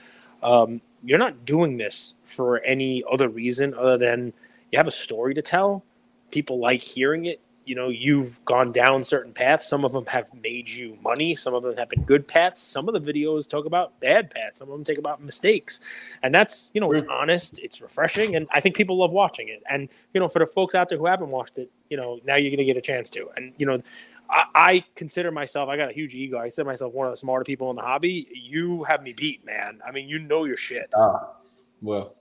um, 0.43 0.81
you're 1.03 1.19
not 1.19 1.45
doing 1.45 1.77
this 1.77 2.13
for 2.25 2.59
any 2.59 3.03
other 3.11 3.29
reason 3.29 3.73
other 3.73 3.97
than 3.97 4.33
you 4.71 4.77
have 4.77 4.87
a 4.87 4.91
story 4.91 5.33
to 5.33 5.41
tell. 5.41 5.83
People 6.31 6.59
like 6.59 6.81
hearing 6.81 7.25
it. 7.25 7.39
You 7.71 7.75
know 7.75 7.87
you've 7.87 8.43
gone 8.43 8.73
down 8.73 9.01
certain 9.05 9.31
paths. 9.31 9.65
Some 9.65 9.85
of 9.85 9.93
them 9.93 10.05
have 10.07 10.27
made 10.33 10.69
you 10.69 10.97
money. 11.01 11.37
Some 11.37 11.53
of 11.53 11.63
them 11.63 11.77
have 11.77 11.87
been 11.87 12.03
good 12.03 12.27
paths. 12.27 12.61
Some 12.61 12.89
of 12.89 12.93
the 12.93 12.99
videos 12.99 13.47
talk 13.47 13.63
about 13.63 13.97
bad 14.01 14.29
paths. 14.29 14.59
Some 14.59 14.67
of 14.67 14.73
them 14.73 14.83
take 14.83 14.97
about 14.97 15.23
mistakes, 15.23 15.79
and 16.21 16.35
that's 16.35 16.69
you 16.73 16.81
know 16.81 16.91
it's 16.91 17.05
honest. 17.09 17.59
It's 17.59 17.79
refreshing, 17.79 18.35
and 18.35 18.45
I 18.51 18.59
think 18.59 18.75
people 18.75 18.97
love 18.97 19.11
watching 19.11 19.47
it. 19.47 19.63
And 19.69 19.87
you 20.13 20.19
know 20.19 20.27
for 20.27 20.39
the 20.39 20.45
folks 20.45 20.75
out 20.75 20.89
there 20.89 20.97
who 20.97 21.05
haven't 21.05 21.29
watched 21.29 21.59
it, 21.59 21.71
you 21.89 21.95
know 21.95 22.19
now 22.25 22.35
you're 22.35 22.51
gonna 22.51 22.65
get 22.65 22.75
a 22.75 22.81
chance 22.81 23.09
to. 23.11 23.29
And 23.37 23.53
you 23.55 23.65
know 23.65 23.81
I, 24.29 24.43
I 24.53 24.85
consider 24.95 25.31
myself. 25.31 25.69
I 25.69 25.77
got 25.77 25.89
a 25.89 25.93
huge 25.93 26.13
ego. 26.13 26.39
I 26.39 26.43
consider 26.43 26.69
myself 26.69 26.91
one 26.91 27.07
of 27.07 27.13
the 27.13 27.17
smarter 27.17 27.45
people 27.45 27.69
in 27.69 27.77
the 27.77 27.83
hobby. 27.83 28.27
You 28.33 28.83
have 28.83 29.01
me 29.01 29.13
beat, 29.13 29.45
man. 29.45 29.79
I 29.87 29.91
mean, 29.91 30.09
you 30.09 30.19
know 30.19 30.43
your 30.43 30.57
shit. 30.57 30.89
Ah, 30.93 31.35
well. 31.81 32.17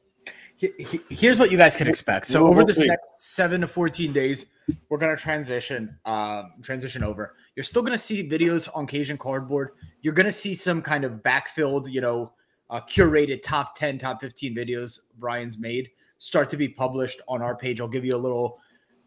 Here's 1.09 1.39
what 1.39 1.51
you 1.51 1.57
guys 1.57 1.75
can 1.75 1.89
expect. 1.89 2.29
So 2.29 2.47
over 2.47 2.65
this 2.65 2.79
next 2.79 3.35
seven 3.35 3.63
to 3.63 3.67
fourteen 3.67 4.13
days, 4.13 4.47
we're 4.89 4.99
gonna 4.99 5.17
transition 5.17 5.97
um, 6.05 6.53
transition 6.63 7.03
over. 7.03 7.35
You're 7.57 7.65
still 7.65 7.83
gonna 7.83 7.97
see 7.97 8.29
videos 8.29 8.69
on 8.75 8.87
Cajun 8.87 9.17
Cardboard. 9.17 9.71
You're 10.03 10.13
gonna 10.15 10.31
see 10.31 10.55
some 10.55 10.83
kind 10.83 11.05
of 11.05 11.23
backfilled, 11.23 11.91
you 11.91 12.03
know, 12.03 12.33
uh, 12.69 12.81
curated 12.83 13.43
top 13.43 13.75
ten, 13.77 13.99
top 13.99 14.21
fifteen 14.21 14.55
videos 14.55 15.01
Brian's 15.19 15.59
made 15.59 15.91
start 16.19 16.51
to 16.51 16.57
be 16.59 16.69
published 16.69 17.23
on 17.29 17.41
our 17.41 17.57
page. 17.57 17.81
I'll 17.81 17.89
give 17.89 18.05
you 18.05 18.15
a 18.15 18.19
little 18.19 18.61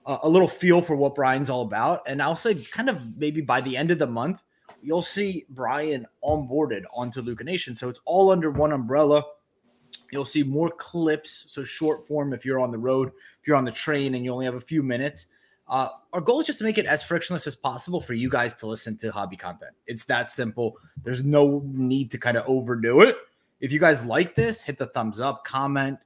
uh, 0.07 0.17
a 0.23 0.29
little 0.29 0.47
feel 0.47 0.81
for 0.81 0.95
what 0.95 1.13
Brian's 1.13 1.49
all 1.49 1.61
about, 1.61 2.01
and 2.07 2.21
I'll 2.21 2.35
say 2.35 2.55
kind 2.55 2.89
of 2.89 3.15
maybe 3.17 3.41
by 3.41 3.61
the 3.61 3.77
end 3.77 3.91
of 3.91 3.99
the 3.99 4.07
month, 4.07 4.41
you'll 4.81 5.03
see 5.03 5.45
Brian 5.49 6.07
onboarded 6.23 6.83
onto 6.95 7.21
Luca 7.21 7.43
Nation. 7.43 7.75
So 7.75 7.89
it's 7.89 8.01
all 8.05 8.31
under 8.31 8.49
one 8.49 8.71
umbrella 8.71 9.23
You'll 10.13 10.25
see 10.25 10.43
more 10.43 10.69
clips, 10.69 11.45
so 11.47 11.63
short 11.63 12.07
form 12.07 12.33
if 12.33 12.45
you're 12.45 12.59
on 12.59 12.71
the 12.71 12.77
road, 12.77 13.09
if 13.41 13.47
you're 13.47 13.57
on 13.57 13.65
the 13.65 13.71
train 13.71 14.13
and 14.13 14.23
you 14.23 14.31
only 14.31 14.45
have 14.45 14.53
a 14.53 14.61
few 14.61 14.83
minutes. 14.83 15.25
Uh, 15.67 15.87
our 16.13 16.21
goal 16.21 16.39
is 16.39 16.45
just 16.45 16.59
to 16.59 16.65
make 16.65 16.77
it 16.77 16.85
as 16.85 17.03
frictionless 17.03 17.47
as 17.47 17.55
possible 17.55 17.99
for 17.99 18.13
you 18.13 18.29
guys 18.29 18.53
to 18.57 18.67
listen 18.67 18.95
to 18.97 19.11
hobby 19.11 19.35
content. 19.35 19.71
It's 19.87 20.03
that 20.05 20.29
simple. 20.29 20.77
There's 21.03 21.23
no 21.23 21.63
need 21.65 22.11
to 22.11 22.19
kind 22.19 22.37
of 22.37 22.45
overdo 22.47 23.01
it. 23.01 23.17
If 23.59 23.71
you 23.71 23.79
guys 23.79 24.05
like 24.05 24.35
this, 24.35 24.61
hit 24.61 24.77
the 24.77 24.85
thumbs 24.85 25.19
up, 25.19 25.43
comment, 25.43 25.97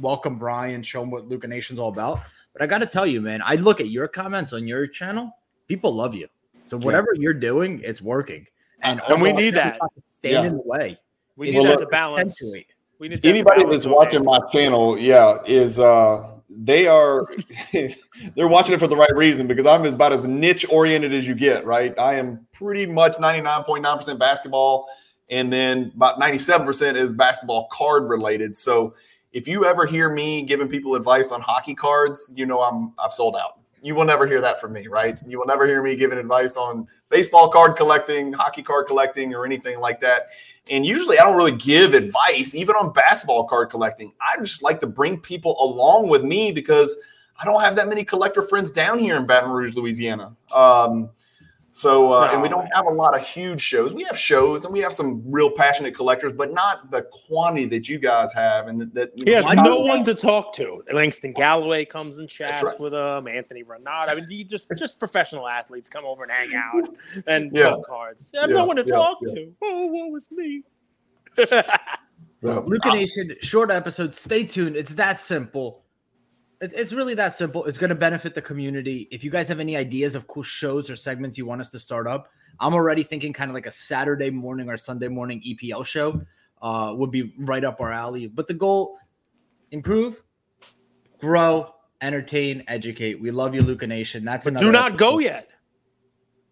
welcome 0.00 0.36
Brian, 0.36 0.82
show 0.82 1.02
him 1.02 1.10
what 1.12 1.28
Luca 1.28 1.46
Nation's 1.46 1.78
all 1.78 1.90
about. 1.90 2.22
But 2.52 2.62
I 2.62 2.66
got 2.66 2.78
to 2.78 2.86
tell 2.86 3.06
you, 3.06 3.20
man, 3.20 3.40
I 3.44 3.54
look 3.54 3.80
at 3.80 3.90
your 3.90 4.08
comments 4.08 4.52
on 4.52 4.66
your 4.66 4.88
channel. 4.88 5.30
People 5.68 5.94
love 5.94 6.16
you. 6.16 6.26
So 6.64 6.78
whatever 6.78 7.08
yeah. 7.14 7.20
you're 7.22 7.34
doing, 7.34 7.80
it's 7.84 8.02
working. 8.02 8.48
And, 8.80 9.00
and 9.08 9.22
we 9.22 9.32
need 9.32 9.54
that. 9.54 9.78
Stand 10.02 10.32
yeah. 10.32 10.44
in 10.44 10.56
the 10.56 10.62
way. 10.64 10.98
We 11.36 11.52
need 11.52 11.66
that 11.66 11.78
to 11.78 11.86
balance. 11.86 12.32
Accentuate. 12.32 12.73
We 13.04 13.10
need 13.10 13.26
anybody 13.26 13.64
that's 13.66 13.84
watching 13.84 14.24
my 14.24 14.38
channel, 14.50 14.96
yeah, 14.96 15.36
is 15.44 15.78
uh 15.78 16.26
they 16.48 16.86
are 16.86 17.20
they're 18.34 18.48
watching 18.48 18.72
it 18.72 18.80
for 18.80 18.86
the 18.86 18.96
right 18.96 19.14
reason 19.14 19.46
because 19.46 19.66
I'm 19.66 19.84
about 19.84 20.14
as 20.14 20.26
niche 20.26 20.64
oriented 20.70 21.12
as 21.12 21.28
you 21.28 21.34
get, 21.34 21.66
right? 21.66 21.92
I 21.98 22.14
am 22.14 22.46
pretty 22.54 22.86
much 22.86 23.18
99.9% 23.18 24.18
basketball 24.18 24.88
and 25.28 25.52
then 25.52 25.92
about 25.94 26.18
97% 26.18 26.94
is 26.94 27.12
basketball 27.12 27.68
card 27.70 28.08
related. 28.08 28.56
So 28.56 28.94
if 29.34 29.46
you 29.46 29.66
ever 29.66 29.84
hear 29.84 30.08
me 30.08 30.40
giving 30.40 30.68
people 30.68 30.94
advice 30.94 31.30
on 31.30 31.42
hockey 31.42 31.74
cards, 31.74 32.32
you 32.34 32.46
know 32.46 32.62
I'm 32.62 32.94
I've 32.98 33.12
sold 33.12 33.36
out. 33.36 33.58
You 33.84 33.94
will 33.94 34.06
never 34.06 34.26
hear 34.26 34.40
that 34.40 34.62
from 34.62 34.72
me, 34.72 34.86
right? 34.86 35.20
You 35.26 35.38
will 35.38 35.44
never 35.44 35.66
hear 35.66 35.82
me 35.82 35.94
giving 35.94 36.16
advice 36.16 36.56
on 36.56 36.88
baseball 37.10 37.50
card 37.50 37.76
collecting, 37.76 38.32
hockey 38.32 38.62
card 38.62 38.86
collecting, 38.86 39.34
or 39.34 39.44
anything 39.44 39.78
like 39.78 40.00
that. 40.00 40.28
And 40.70 40.86
usually 40.86 41.18
I 41.18 41.24
don't 41.24 41.36
really 41.36 41.52
give 41.52 41.92
advice, 41.92 42.54
even 42.54 42.76
on 42.76 42.94
basketball 42.94 43.44
card 43.44 43.68
collecting. 43.68 44.14
I 44.22 44.40
just 44.40 44.62
like 44.62 44.80
to 44.80 44.86
bring 44.86 45.20
people 45.20 45.62
along 45.62 46.08
with 46.08 46.24
me 46.24 46.50
because 46.50 46.96
I 47.38 47.44
don't 47.44 47.60
have 47.60 47.76
that 47.76 47.86
many 47.86 48.04
collector 48.04 48.40
friends 48.40 48.70
down 48.70 48.98
here 48.98 49.18
in 49.18 49.26
Baton 49.26 49.50
Rouge, 49.50 49.74
Louisiana. 49.74 50.34
Um, 50.54 51.10
so, 51.76 52.12
uh, 52.12 52.30
and 52.32 52.40
we 52.40 52.48
don't 52.48 52.68
have 52.72 52.86
a 52.86 52.90
lot 52.90 53.18
of 53.18 53.26
huge 53.26 53.60
shows. 53.60 53.92
We 53.92 54.04
have 54.04 54.16
shows 54.16 54.64
and 54.64 54.72
we 54.72 54.78
have 54.78 54.92
some 54.92 55.20
real 55.26 55.50
passionate 55.50 55.96
collectors, 55.96 56.32
but 56.32 56.52
not 56.52 56.92
the 56.92 57.02
quantity 57.02 57.66
that 57.66 57.88
you 57.88 57.98
guys 57.98 58.32
have. 58.32 58.68
And 58.68 58.80
that, 58.80 58.94
that 58.94 59.10
he 59.24 59.32
has 59.32 59.52
no 59.52 59.80
one 59.80 60.04
to 60.04 60.14
talk 60.14 60.54
to. 60.54 60.84
Langston 60.92 61.32
Galloway 61.32 61.84
comes 61.84 62.18
and 62.18 62.28
chats 62.28 62.62
right. 62.62 62.78
with 62.78 62.94
him. 62.94 63.26
Anthony 63.26 63.64
Renard. 63.64 64.08
I 64.08 64.14
mean, 64.14 64.46
just 64.46 64.68
just 64.78 65.00
professional 65.00 65.48
athletes 65.48 65.88
come 65.88 66.04
over 66.04 66.22
and 66.22 66.30
hang 66.30 66.54
out 66.54 66.94
and 67.26 67.50
yeah. 67.52 67.70
talk 67.70 67.84
cards. 67.84 68.30
I 68.38 68.42
have 68.42 68.50
yeah. 68.50 68.56
no 68.56 68.66
one 68.66 68.76
to 68.76 68.84
yeah. 68.86 68.94
talk 68.94 69.18
to. 69.18 69.52
Oh, 69.60 69.86
what 69.86 70.12
was 70.12 70.28
me? 70.30 70.62
Luca 72.40 72.90
Nation, 72.90 73.34
short 73.40 73.72
episode. 73.72 74.14
Stay 74.14 74.44
tuned. 74.44 74.76
It's 74.76 74.94
that 74.94 75.20
simple. 75.20 75.83
It's 76.60 76.92
really 76.92 77.14
that 77.14 77.34
simple. 77.34 77.64
It's 77.64 77.78
going 77.78 77.90
to 77.90 77.94
benefit 77.94 78.34
the 78.34 78.42
community. 78.42 79.08
If 79.10 79.24
you 79.24 79.30
guys 79.30 79.48
have 79.48 79.60
any 79.60 79.76
ideas 79.76 80.14
of 80.14 80.26
cool 80.26 80.42
shows 80.42 80.88
or 80.88 80.96
segments 80.96 81.36
you 81.36 81.46
want 81.46 81.60
us 81.60 81.70
to 81.70 81.78
start 81.78 82.06
up, 82.06 82.30
I'm 82.60 82.74
already 82.74 83.02
thinking 83.02 83.32
kind 83.32 83.50
of 83.50 83.54
like 83.54 83.66
a 83.66 83.70
Saturday 83.70 84.30
morning 84.30 84.68
or 84.68 84.76
Sunday 84.78 85.08
morning 85.08 85.42
EPL 85.46 85.84
show 85.84 86.22
uh, 86.62 86.94
would 86.96 87.10
be 87.10 87.34
right 87.38 87.64
up 87.64 87.80
our 87.80 87.92
alley. 87.92 88.26
But 88.26 88.48
the 88.48 88.54
goal: 88.54 88.96
improve, 89.70 90.22
grow, 91.18 91.74
entertain, 92.00 92.64
educate. 92.68 93.20
We 93.20 93.30
love 93.30 93.54
you, 93.54 93.62
Luca 93.62 93.86
Nation. 93.86 94.24
That's 94.24 94.44
but 94.44 94.58
do 94.58 94.72
not 94.72 94.92
episode. 94.92 94.98
go 94.98 95.18
yet. 95.18 95.50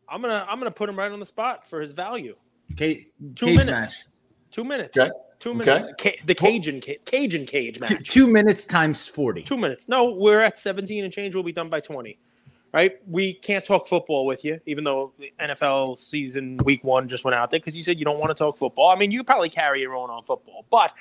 I'm 0.09 0.21
gonna 0.21 0.45
I'm 0.49 0.59
gonna 0.59 0.71
put 0.71 0.89
him 0.89 0.99
right 0.99 1.11
on 1.11 1.21
the 1.21 1.27
spot 1.27 1.67
for 1.67 1.81
his 1.81 1.93
value. 1.93 2.37
Okay, 2.73 3.07
two 3.35 3.47
minutes. 3.47 3.71
Match. 3.71 4.05
Two 4.51 4.65
minutes. 4.65 4.99
Okay. 4.99 5.11
Two 5.43 5.55
minutes. 5.55 5.89
Okay. 5.93 6.21
the 6.25 6.37
Cajun 6.37 6.81
Cajun 6.81 7.47
cage 7.47 7.81
match. 7.81 8.09
Two 8.09 8.29
minutes 8.29 8.65
times 8.65 9.09
forty. 9.09 9.43
Two 9.43 9.57
minutes. 9.57 9.89
No, 9.89 10.13
we're 10.13 10.41
at 10.41 10.57
seventeen 10.57 11.03
and 11.03 11.13
change. 11.13 11.35
We'll 11.35 11.43
be 11.43 11.53
done 11.53 11.69
by 11.69 11.81
twenty. 11.81 12.21
Right? 12.73 12.93
We 13.09 13.35
can't 13.35 13.65
talk 13.65 13.89
football 13.89 14.25
with 14.25 14.45
you, 14.45 14.61
even 14.67 14.85
though 14.85 15.13
the 15.19 15.33
NFL 15.41 15.99
season 15.99 16.59
week 16.59 16.85
one 16.85 17.09
just 17.09 17.25
went 17.25 17.35
out 17.35 17.51
there 17.51 17.59
because 17.59 17.77
you 17.77 17.83
said 17.83 17.99
you 17.99 18.05
don't 18.05 18.21
want 18.21 18.31
to 18.31 18.35
talk 18.35 18.57
football. 18.57 18.91
I 18.91 18.95
mean, 18.95 19.11
you 19.11 19.25
probably 19.25 19.49
carry 19.49 19.81
your 19.81 19.97
own 19.97 20.11
on 20.11 20.23
football, 20.23 20.65
but 20.71 20.95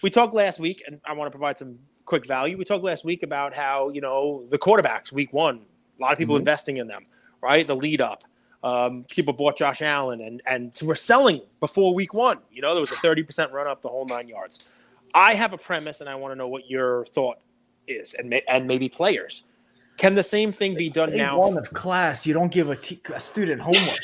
we 0.00 0.10
talked 0.10 0.32
last 0.32 0.60
week, 0.60 0.84
and 0.86 1.00
I 1.04 1.12
want 1.12 1.30
to 1.30 1.36
provide 1.36 1.58
some 1.58 1.80
quick 2.04 2.24
value. 2.24 2.56
We 2.56 2.64
talked 2.64 2.84
last 2.84 3.04
week 3.04 3.24
about 3.24 3.52
how 3.52 3.88
you 3.88 4.00
know 4.00 4.46
the 4.48 4.58
quarterbacks 4.58 5.10
week 5.10 5.32
one, 5.32 5.66
a 5.98 6.02
lot 6.02 6.12
of 6.12 6.18
people 6.18 6.36
mm-hmm. 6.36 6.42
investing 6.42 6.76
in 6.76 6.86
them, 6.86 7.04
right? 7.42 7.66
The 7.66 7.76
lead 7.76 8.00
up. 8.00 8.22
Um, 8.64 9.04
people 9.10 9.32
bought 9.32 9.56
Josh 9.56 9.82
Allen 9.82 10.20
and 10.20 10.40
and 10.46 10.78
were 10.82 10.94
selling 10.94 11.40
before 11.60 11.94
week 11.94 12.14
one. 12.14 12.38
You 12.50 12.62
know, 12.62 12.74
there 12.74 12.80
was 12.80 12.92
a 12.92 12.96
30% 12.96 13.52
run 13.52 13.66
up 13.66 13.82
the 13.82 13.88
whole 13.88 14.06
nine 14.06 14.28
yards. 14.28 14.78
I 15.14 15.34
have 15.34 15.52
a 15.52 15.58
premise 15.58 16.00
and 16.00 16.08
I 16.08 16.14
want 16.14 16.32
to 16.32 16.36
know 16.36 16.48
what 16.48 16.70
your 16.70 17.04
thought 17.06 17.38
is 17.86 18.14
and, 18.14 18.30
may, 18.30 18.42
and 18.48 18.66
maybe 18.66 18.88
players. 18.88 19.42
Can 19.98 20.14
the 20.14 20.22
same 20.22 20.52
thing 20.52 20.74
be 20.74 20.88
done 20.88 21.10
day 21.10 21.18
now? 21.18 21.38
One 21.38 21.56
of 21.58 21.70
class, 21.72 22.26
you 22.26 22.32
don't 22.32 22.50
give 22.50 22.70
a, 22.70 22.76
t- 22.76 23.00
a 23.14 23.20
student 23.20 23.60
homework. 23.60 23.98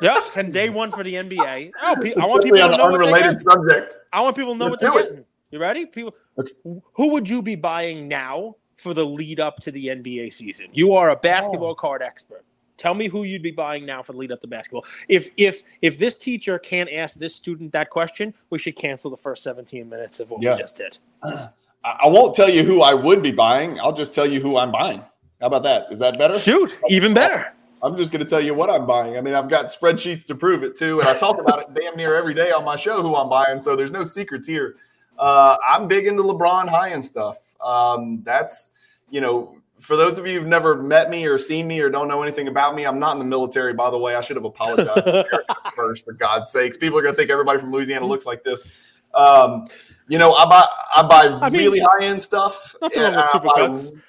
yeah, 0.00 0.18
can 0.32 0.50
day 0.50 0.70
one 0.70 0.92
for 0.92 1.02
the 1.02 1.14
NBA? 1.14 1.72
Oh, 1.82 1.96
I 2.20 2.26
want 2.26 2.44
people 2.44 2.58
to 2.58 2.76
know 2.76 2.84
unrelated 2.84 3.40
subject. 3.40 3.96
I 4.12 4.22
want 4.22 4.36
people 4.36 4.52
to 4.52 4.58
know 4.58 4.66
Let's 4.66 4.82
what 4.82 4.94
they're 4.94 5.02
getting. 5.02 5.24
You 5.50 5.58
ready? 5.58 5.86
People, 5.86 6.14
okay. 6.38 6.52
who 6.92 7.08
would 7.08 7.28
you 7.28 7.42
be 7.42 7.56
buying 7.56 8.08
now 8.08 8.56
for 8.76 8.94
the 8.94 9.04
lead 9.04 9.40
up 9.40 9.56
to 9.60 9.70
the 9.70 9.88
NBA 9.88 10.32
season? 10.32 10.68
You 10.72 10.94
are 10.94 11.10
a 11.10 11.16
basketball 11.16 11.72
oh. 11.72 11.74
card 11.74 12.02
expert. 12.02 12.44
Tell 12.82 12.94
me 12.94 13.06
who 13.06 13.22
you'd 13.22 13.44
be 13.44 13.52
buying 13.52 13.86
now 13.86 14.02
for 14.02 14.10
the 14.10 14.18
lead 14.18 14.32
up 14.32 14.40
to 14.40 14.48
basketball. 14.48 14.84
If 15.08 15.30
if 15.36 15.62
if 15.82 15.98
this 15.98 16.16
teacher 16.18 16.58
can't 16.58 16.90
ask 16.90 17.14
this 17.14 17.32
student 17.32 17.70
that 17.70 17.90
question, 17.90 18.34
we 18.50 18.58
should 18.58 18.74
cancel 18.74 19.08
the 19.08 19.16
first 19.16 19.44
17 19.44 19.88
minutes 19.88 20.18
of 20.18 20.30
what 20.30 20.42
yeah. 20.42 20.54
we 20.54 20.58
just 20.58 20.74
did. 20.74 20.98
I 21.22 22.08
won't 22.08 22.34
tell 22.34 22.50
you 22.50 22.64
who 22.64 22.82
I 22.82 22.92
would 22.92 23.22
be 23.22 23.30
buying. 23.30 23.78
I'll 23.78 23.92
just 23.92 24.12
tell 24.12 24.26
you 24.26 24.40
who 24.40 24.56
I'm 24.56 24.72
buying. 24.72 24.98
How 25.40 25.46
about 25.46 25.62
that? 25.62 25.92
Is 25.92 26.00
that 26.00 26.18
better? 26.18 26.36
Shoot, 26.36 26.76
even 26.88 27.14
better. 27.14 27.54
I'm 27.84 27.96
just 27.96 28.10
going 28.10 28.24
to 28.24 28.28
tell 28.28 28.40
you 28.40 28.52
what 28.52 28.68
I'm 28.68 28.84
buying. 28.84 29.16
I 29.16 29.20
mean, 29.20 29.34
I've 29.34 29.48
got 29.48 29.66
spreadsheets 29.66 30.24
to 30.26 30.34
prove 30.34 30.64
it 30.64 30.76
too, 30.76 30.98
and 30.98 31.08
I 31.08 31.16
talk 31.16 31.40
about 31.40 31.60
it 31.60 31.72
damn 31.80 31.96
near 31.96 32.16
every 32.16 32.34
day 32.34 32.50
on 32.50 32.64
my 32.64 32.74
show 32.74 33.00
who 33.00 33.14
I'm 33.14 33.28
buying. 33.28 33.62
So 33.62 33.76
there's 33.76 33.92
no 33.92 34.02
secrets 34.02 34.48
here. 34.48 34.74
Uh, 35.20 35.56
I'm 35.68 35.86
big 35.86 36.08
into 36.08 36.24
LeBron 36.24 36.68
high 36.68 36.90
end 36.90 37.04
stuff. 37.04 37.38
Um, 37.64 38.22
that's 38.24 38.72
you 39.08 39.20
know 39.20 39.61
for 39.82 39.96
those 39.96 40.16
of 40.16 40.26
you 40.26 40.38
who've 40.38 40.48
never 40.48 40.80
met 40.80 41.10
me 41.10 41.26
or 41.26 41.38
seen 41.38 41.66
me 41.66 41.80
or 41.80 41.90
don't 41.90 42.06
know 42.06 42.22
anything 42.22 42.46
about 42.46 42.74
me, 42.74 42.84
I'm 42.84 43.00
not 43.00 43.14
in 43.14 43.18
the 43.18 43.24
military, 43.24 43.74
by 43.74 43.90
the 43.90 43.98
way. 43.98 44.14
I 44.14 44.20
should 44.20 44.36
have 44.36 44.44
apologized 44.44 45.26
first, 45.74 46.04
for 46.04 46.12
God's 46.12 46.50
sakes. 46.50 46.76
People 46.76 46.98
are 46.98 47.02
going 47.02 47.12
to 47.12 47.16
think 47.16 47.30
everybody 47.30 47.58
from 47.58 47.72
Louisiana 47.72 48.06
looks 48.06 48.24
like 48.24 48.44
this. 48.44 48.68
Um, 49.12 49.66
you 50.08 50.18
know, 50.18 50.34
I 50.34 50.46
buy 50.46 50.66
I 50.94 51.02
buy 51.02 51.38
I 51.42 51.50
mean, 51.50 51.60
really 51.60 51.80
high 51.80 52.04
end 52.04 52.22
stuff. 52.22 52.74
Nothing 52.80 53.02
wrong 53.02 53.14
with 53.14 53.26
supercuts. 53.26 54.00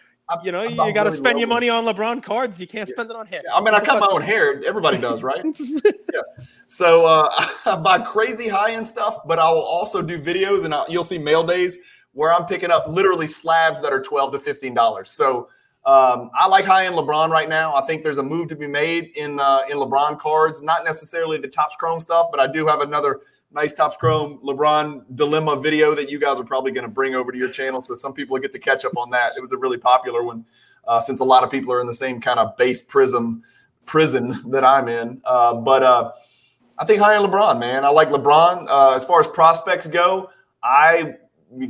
You 0.44 0.52
know, 0.52 0.64
you 0.64 0.76
got 0.76 0.94
to 0.94 1.10
really 1.10 1.18
spend 1.18 1.40
your 1.40 1.48
money 1.48 1.70
on 1.70 1.86
LeBron 1.86 2.24
cards. 2.24 2.60
You 2.60 2.68
can't 2.68 2.88
yeah. 2.88 2.96
spend 2.96 3.10
it 3.10 3.16
on 3.16 3.28
hair. 3.28 3.42
I 3.54 3.62
mean, 3.62 3.74
I 3.74 3.80
cut 3.82 4.00
my 4.00 4.08
own 4.08 4.22
hair. 4.22 4.64
Everybody 4.66 4.98
does, 4.98 5.22
right? 5.22 5.44
yeah. 5.60 6.22
So 6.66 7.06
uh, 7.06 7.30
I 7.66 7.76
buy 7.76 8.00
crazy 8.00 8.48
high 8.48 8.74
end 8.74 8.88
stuff, 8.88 9.18
but 9.26 9.40
I 9.40 9.50
will 9.50 9.64
also 9.64 10.02
do 10.02 10.20
videos, 10.20 10.66
and 10.66 10.74
I'll, 10.74 10.86
you'll 10.88 11.04
see 11.04 11.18
mail 11.18 11.44
days 11.44 11.80
where 12.14 12.32
I'm 12.32 12.46
picking 12.46 12.72
up 12.72 12.88
literally 12.88 13.28
slabs 13.28 13.82
that 13.82 13.92
are 13.92 14.02
twelve 14.02 14.32
to 14.32 14.40
fifteen 14.40 14.74
dollars. 14.74 15.12
So 15.12 15.50
Um, 15.86 16.32
I 16.34 16.48
like 16.48 16.66
high 16.66 16.86
end 16.86 16.96
LeBron 16.96 17.30
right 17.30 17.50
now. 17.50 17.76
I 17.76 17.86
think 17.86 18.04
there's 18.04 18.18
a 18.18 18.24
move 18.24 18.48
to 18.50 18.56
be 18.56 18.68
made 18.68 19.12
in 19.16 19.40
uh, 19.40 19.60
in 19.70 19.78
LeBron 19.78 20.18
cards, 20.18 20.62
not 20.62 20.86
necessarily 20.86 21.38
the 21.38 21.50
Topps 21.50 21.76
Chrome 21.76 22.00
stuff, 22.00 22.28
but 22.32 22.40
I 22.40 22.48
do 22.48 22.66
have 22.68 22.80
another 22.80 23.22
nice 23.52 23.74
Topps 23.74 23.98
Chrome 23.98 24.40
LeBron 24.44 25.04
dilemma 25.16 25.60
video 25.60 25.94
that 25.94 26.10
you 26.10 26.20
guys 26.20 26.40
are 26.40 26.46
probably 26.46 26.72
going 26.72 26.86
to 26.86 26.92
bring 26.92 27.16
over 27.16 27.32
to 27.32 27.38
your 27.38 27.50
channel, 27.50 27.84
so 27.84 27.96
some 27.96 28.14
people 28.14 28.38
get 28.40 28.54
to 28.54 28.60
catch 28.60 28.86
up 28.86 28.96
on 28.98 29.10
that. 29.10 29.34
It 29.36 29.42
was 29.42 29.52
a 29.52 29.58
really 29.58 29.78
popular 29.78 30.24
one, 30.24 30.46
uh, 30.88 31.02
since 31.02 31.20
a 31.20 31.26
lot 31.26 31.44
of 31.44 31.52
people 31.52 31.74
are 31.74 31.82
in 31.82 31.88
the 31.88 31.94
same 31.94 32.22
kind 32.22 32.40
of 32.40 32.56
base 32.56 32.82
prism 32.82 33.44
prison 33.86 34.50
that 34.52 34.64
I'm 34.64 34.88
in. 34.88 35.22
Uh, 35.26 35.56
but 35.56 35.84
uh, 35.84 36.12
I 36.78 36.86
think 36.86 37.02
high 37.02 37.16
end 37.16 37.26
LeBron, 37.26 37.60
man. 37.60 37.84
I 37.84 37.90
like 37.90 38.10
LeBron. 38.10 38.68
Uh, 38.70 38.94
as 38.96 39.04
far 39.04 39.20
as 39.20 39.28
prospects 39.28 39.88
go, 39.88 40.30
I 40.64 41.16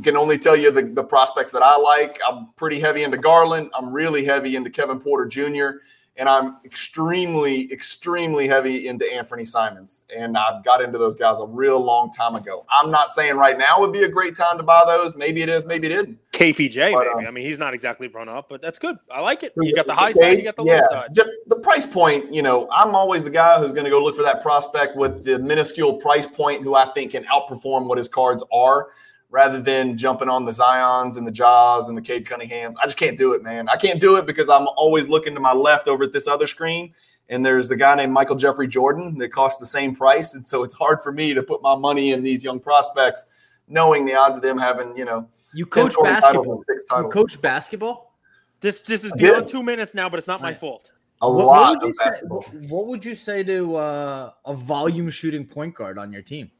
can 0.02 0.16
only 0.16 0.38
tell 0.38 0.56
you 0.56 0.70
the, 0.70 0.82
the 0.82 1.04
prospects 1.04 1.50
that 1.52 1.62
I 1.62 1.76
like. 1.76 2.20
I'm 2.26 2.48
pretty 2.56 2.80
heavy 2.80 3.02
into 3.02 3.18
Garland. 3.18 3.70
I'm 3.74 3.92
really 3.92 4.24
heavy 4.24 4.56
into 4.56 4.70
Kevin 4.70 5.00
Porter 5.00 5.26
Jr. 5.26 5.78
And 6.16 6.28
I'm 6.28 6.58
extremely, 6.64 7.72
extremely 7.72 8.46
heavy 8.46 8.86
into 8.86 9.04
Anfernee 9.04 9.46
Simons. 9.46 10.04
And 10.16 10.38
I've 10.38 10.64
got 10.64 10.80
into 10.80 10.96
those 10.96 11.16
guys 11.16 11.40
a 11.40 11.44
real 11.44 11.80
long 11.84 12.12
time 12.12 12.36
ago. 12.36 12.64
I'm 12.70 12.92
not 12.92 13.10
saying 13.10 13.34
right 13.36 13.58
now 13.58 13.80
would 13.80 13.92
be 13.92 14.04
a 14.04 14.08
great 14.08 14.36
time 14.36 14.56
to 14.58 14.62
buy 14.62 14.84
those. 14.86 15.16
Maybe 15.16 15.42
it 15.42 15.48
is, 15.48 15.66
maybe 15.66 15.88
it 15.88 15.92
isn't. 15.92 16.18
KPJ, 16.30 16.92
But, 16.92 17.06
maybe. 17.16 17.26
um, 17.26 17.26
I 17.26 17.30
mean, 17.32 17.44
he's 17.44 17.58
not 17.58 17.74
exactly 17.74 18.06
run 18.06 18.28
up, 18.28 18.48
but 18.48 18.62
that's 18.62 18.78
good. 18.78 18.96
I 19.10 19.22
like 19.22 19.42
it. 19.42 19.54
You 19.56 19.74
got 19.74 19.88
the 19.88 19.94
high 19.94 20.12
side, 20.12 20.38
you 20.38 20.44
got 20.44 20.54
the 20.54 20.64
yeah, 20.64 20.82
low 20.82 20.86
side. 20.88 21.14
Just 21.16 21.30
the 21.48 21.56
price 21.56 21.84
point, 21.86 22.32
you 22.32 22.42
know, 22.42 22.68
I'm 22.70 22.94
always 22.94 23.24
the 23.24 23.30
guy 23.30 23.58
who's 23.58 23.72
going 23.72 23.84
to 23.84 23.90
go 23.90 24.00
look 24.00 24.14
for 24.14 24.22
that 24.22 24.40
prospect 24.40 24.96
with 24.96 25.24
the 25.24 25.40
minuscule 25.40 25.94
price 25.94 26.28
point 26.28 26.62
who 26.62 26.76
I 26.76 26.86
think 26.92 27.10
can 27.10 27.24
outperform 27.24 27.86
what 27.86 27.98
his 27.98 28.08
cards 28.08 28.44
are 28.52 28.90
rather 29.34 29.60
than 29.60 29.98
jumping 29.98 30.28
on 30.28 30.44
the 30.44 30.52
Zions 30.52 31.16
and 31.16 31.26
the 31.26 31.32
Jaws 31.32 31.88
and 31.88 31.98
the 31.98 32.00
Cade 32.00 32.24
Cunninghams. 32.24 32.76
I 32.80 32.84
just 32.84 32.96
can't 32.96 33.18
do 33.18 33.32
it, 33.32 33.42
man. 33.42 33.68
I 33.68 33.74
can't 33.74 34.00
do 34.00 34.14
it 34.14 34.26
because 34.26 34.48
I'm 34.48 34.68
always 34.76 35.08
looking 35.08 35.34
to 35.34 35.40
my 35.40 35.52
left 35.52 35.88
over 35.88 36.04
at 36.04 36.12
this 36.12 36.28
other 36.28 36.46
screen. 36.46 36.94
And 37.28 37.44
there's 37.44 37.72
a 37.72 37.76
guy 37.76 37.96
named 37.96 38.12
Michael 38.12 38.36
Jeffrey 38.36 38.68
Jordan 38.68 39.18
that 39.18 39.30
costs 39.32 39.58
the 39.58 39.66
same 39.66 39.96
price. 39.96 40.34
And 40.34 40.46
so 40.46 40.62
it's 40.62 40.74
hard 40.74 41.02
for 41.02 41.10
me 41.10 41.34
to 41.34 41.42
put 41.42 41.62
my 41.62 41.74
money 41.74 42.12
in 42.12 42.22
these 42.22 42.44
young 42.44 42.60
prospects, 42.60 43.26
knowing 43.66 44.04
the 44.04 44.14
odds 44.14 44.36
of 44.36 44.42
them 44.42 44.56
having, 44.56 44.96
you 44.96 45.04
know, 45.04 45.28
You 45.52 45.66
coach 45.66 45.94
scoring 45.94 46.14
titles 46.14 46.22
basketball. 46.46 46.52
and 46.54 46.64
six 46.68 46.84
You 46.96 47.08
coach 47.08 47.42
basketball. 47.42 48.14
This 48.60 48.78
this 48.80 49.02
is 49.02 49.12
beyond 49.14 49.48
two 49.48 49.64
minutes 49.64 49.94
now, 49.94 50.08
but 50.08 50.18
it's 50.18 50.28
not 50.28 50.42
my 50.42 50.54
fault. 50.54 50.92
a 51.22 51.28
What, 51.28 51.46
lot 51.46 51.50
what 51.50 51.70
would 51.72 51.82
you 51.82 51.88
of 51.88 51.94
say? 51.96 52.04
basketball. 52.04 52.42
What, 52.42 52.70
what 52.70 52.86
would 52.86 53.04
you 53.04 53.16
say 53.16 53.42
to 53.42 53.74
uh, 53.74 54.30
a 54.46 54.54
volume 54.54 55.10
shooting 55.10 55.44
point 55.44 55.74
guard 55.74 55.98
on 55.98 56.12
your 56.12 56.22
team? 56.22 56.52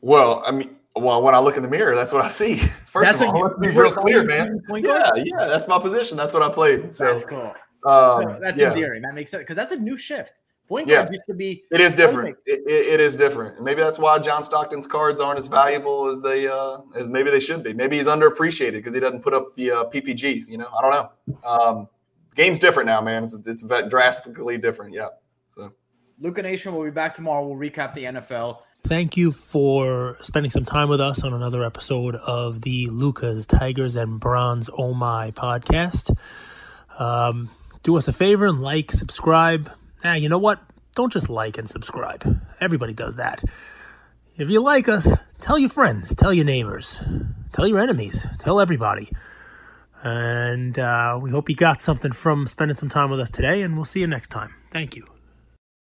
Well, 0.00 0.42
I 0.46 0.52
mean, 0.52 0.76
well, 0.96 1.22
when 1.22 1.34
I 1.34 1.38
look 1.38 1.56
in 1.56 1.62
the 1.62 1.68
mirror, 1.68 1.94
that's 1.94 2.12
what 2.12 2.24
I 2.24 2.28
see. 2.28 2.58
First 2.86 3.08
That's 3.08 3.20
of 3.20 3.28
all, 3.28 3.42
let's 3.42 3.58
be 3.58 3.68
real 3.68 3.92
clear, 3.92 4.24
man. 4.24 4.60
Yeah, 4.68 5.10
yeah, 5.16 5.46
that's 5.46 5.68
my 5.68 5.78
position. 5.78 6.16
That's 6.16 6.32
what 6.34 6.42
I 6.42 6.48
played. 6.48 6.92
So, 6.92 7.04
That's 7.12 7.24
cool. 7.24 7.54
um, 7.86 8.40
that's 8.40 8.58
yeah, 8.58 8.72
endearing. 8.72 9.02
That 9.02 9.14
makes 9.14 9.30
sense 9.30 9.42
because 9.42 9.54
that's 9.56 9.72
a 9.72 9.78
new 9.78 9.96
shift. 9.96 10.32
Point 10.68 10.86
Yeah. 10.88 11.02
guard 11.02 11.10
used 11.12 11.22
to 11.28 11.34
be 11.34 11.64
it 11.70 11.80
is 11.80 11.92
different. 11.94 12.36
It, 12.46 12.60
it, 12.66 12.86
it 12.94 13.00
is 13.00 13.16
different. 13.16 13.60
Maybe 13.62 13.80
that's 13.80 13.98
why 13.98 14.18
John 14.18 14.42
Stockton's 14.44 14.86
cards 14.86 15.20
aren't 15.20 15.38
as 15.38 15.46
valuable 15.48 16.06
as 16.06 16.20
they 16.22 16.46
uh, 16.48 16.78
as 16.96 17.08
maybe 17.08 17.30
they 17.30 17.40
should 17.40 17.62
be. 17.62 17.72
Maybe 17.72 17.96
he's 17.96 18.06
underappreciated 18.06 18.72
because 18.72 18.94
he 18.94 19.00
doesn't 19.00 19.22
put 19.22 19.34
up 19.34 19.54
the 19.56 19.70
uh, 19.70 19.84
PPGs. 19.84 20.48
You 20.48 20.58
know, 20.58 20.68
I 20.76 20.82
don't 20.82 20.90
know. 20.92 21.48
Um, 21.48 21.88
game's 22.36 22.58
different 22.58 22.86
now, 22.86 23.00
man. 23.00 23.24
It's 23.24 23.34
it's 23.46 23.62
drastically 23.88 24.58
different. 24.58 24.94
Yeah. 24.94 25.08
So. 25.48 25.72
Luca 26.20 26.42
Nation 26.42 26.74
will 26.74 26.84
be 26.84 26.90
back 26.90 27.14
tomorrow. 27.14 27.46
We'll 27.46 27.56
recap 27.56 27.94
the 27.94 28.04
NFL. 28.04 28.58
Thank 28.84 29.16
you 29.16 29.30
for 29.30 30.18
spending 30.22 30.50
some 30.50 30.64
time 30.64 30.88
with 30.88 31.00
us 31.00 31.22
on 31.22 31.32
another 31.32 31.64
episode 31.64 32.16
of 32.16 32.62
the 32.62 32.88
Lucas, 32.88 33.46
Tigers, 33.46 33.94
and 33.94 34.18
Bronze 34.18 34.68
Oh 34.76 34.94
My 34.94 35.30
podcast. 35.30 36.16
Um, 36.98 37.50
do 37.82 37.96
us 37.96 38.08
a 38.08 38.12
favor 38.12 38.46
and 38.46 38.60
like, 38.60 38.90
subscribe. 38.90 39.70
Now, 40.02 40.14
you 40.14 40.28
know 40.28 40.38
what? 40.38 40.60
Don't 40.96 41.12
just 41.12 41.28
like 41.28 41.56
and 41.56 41.68
subscribe. 41.68 42.40
Everybody 42.60 42.92
does 42.92 43.16
that. 43.16 43.44
If 44.36 44.48
you 44.50 44.60
like 44.60 44.88
us, 44.88 45.08
tell 45.40 45.58
your 45.58 45.68
friends, 45.68 46.14
tell 46.14 46.32
your 46.32 46.44
neighbors, 46.44 47.02
tell 47.52 47.68
your 47.68 47.78
enemies, 47.78 48.26
tell 48.38 48.58
everybody. 48.58 49.10
And 50.02 50.78
uh, 50.78 51.18
we 51.20 51.30
hope 51.30 51.48
you 51.48 51.54
got 51.54 51.80
something 51.80 52.12
from 52.12 52.46
spending 52.46 52.76
some 52.76 52.88
time 52.88 53.10
with 53.10 53.20
us 53.20 53.30
today, 53.30 53.62
and 53.62 53.76
we'll 53.76 53.84
see 53.84 54.00
you 54.00 54.06
next 54.06 54.28
time. 54.28 54.54
Thank 54.72 54.96
you. 54.96 55.06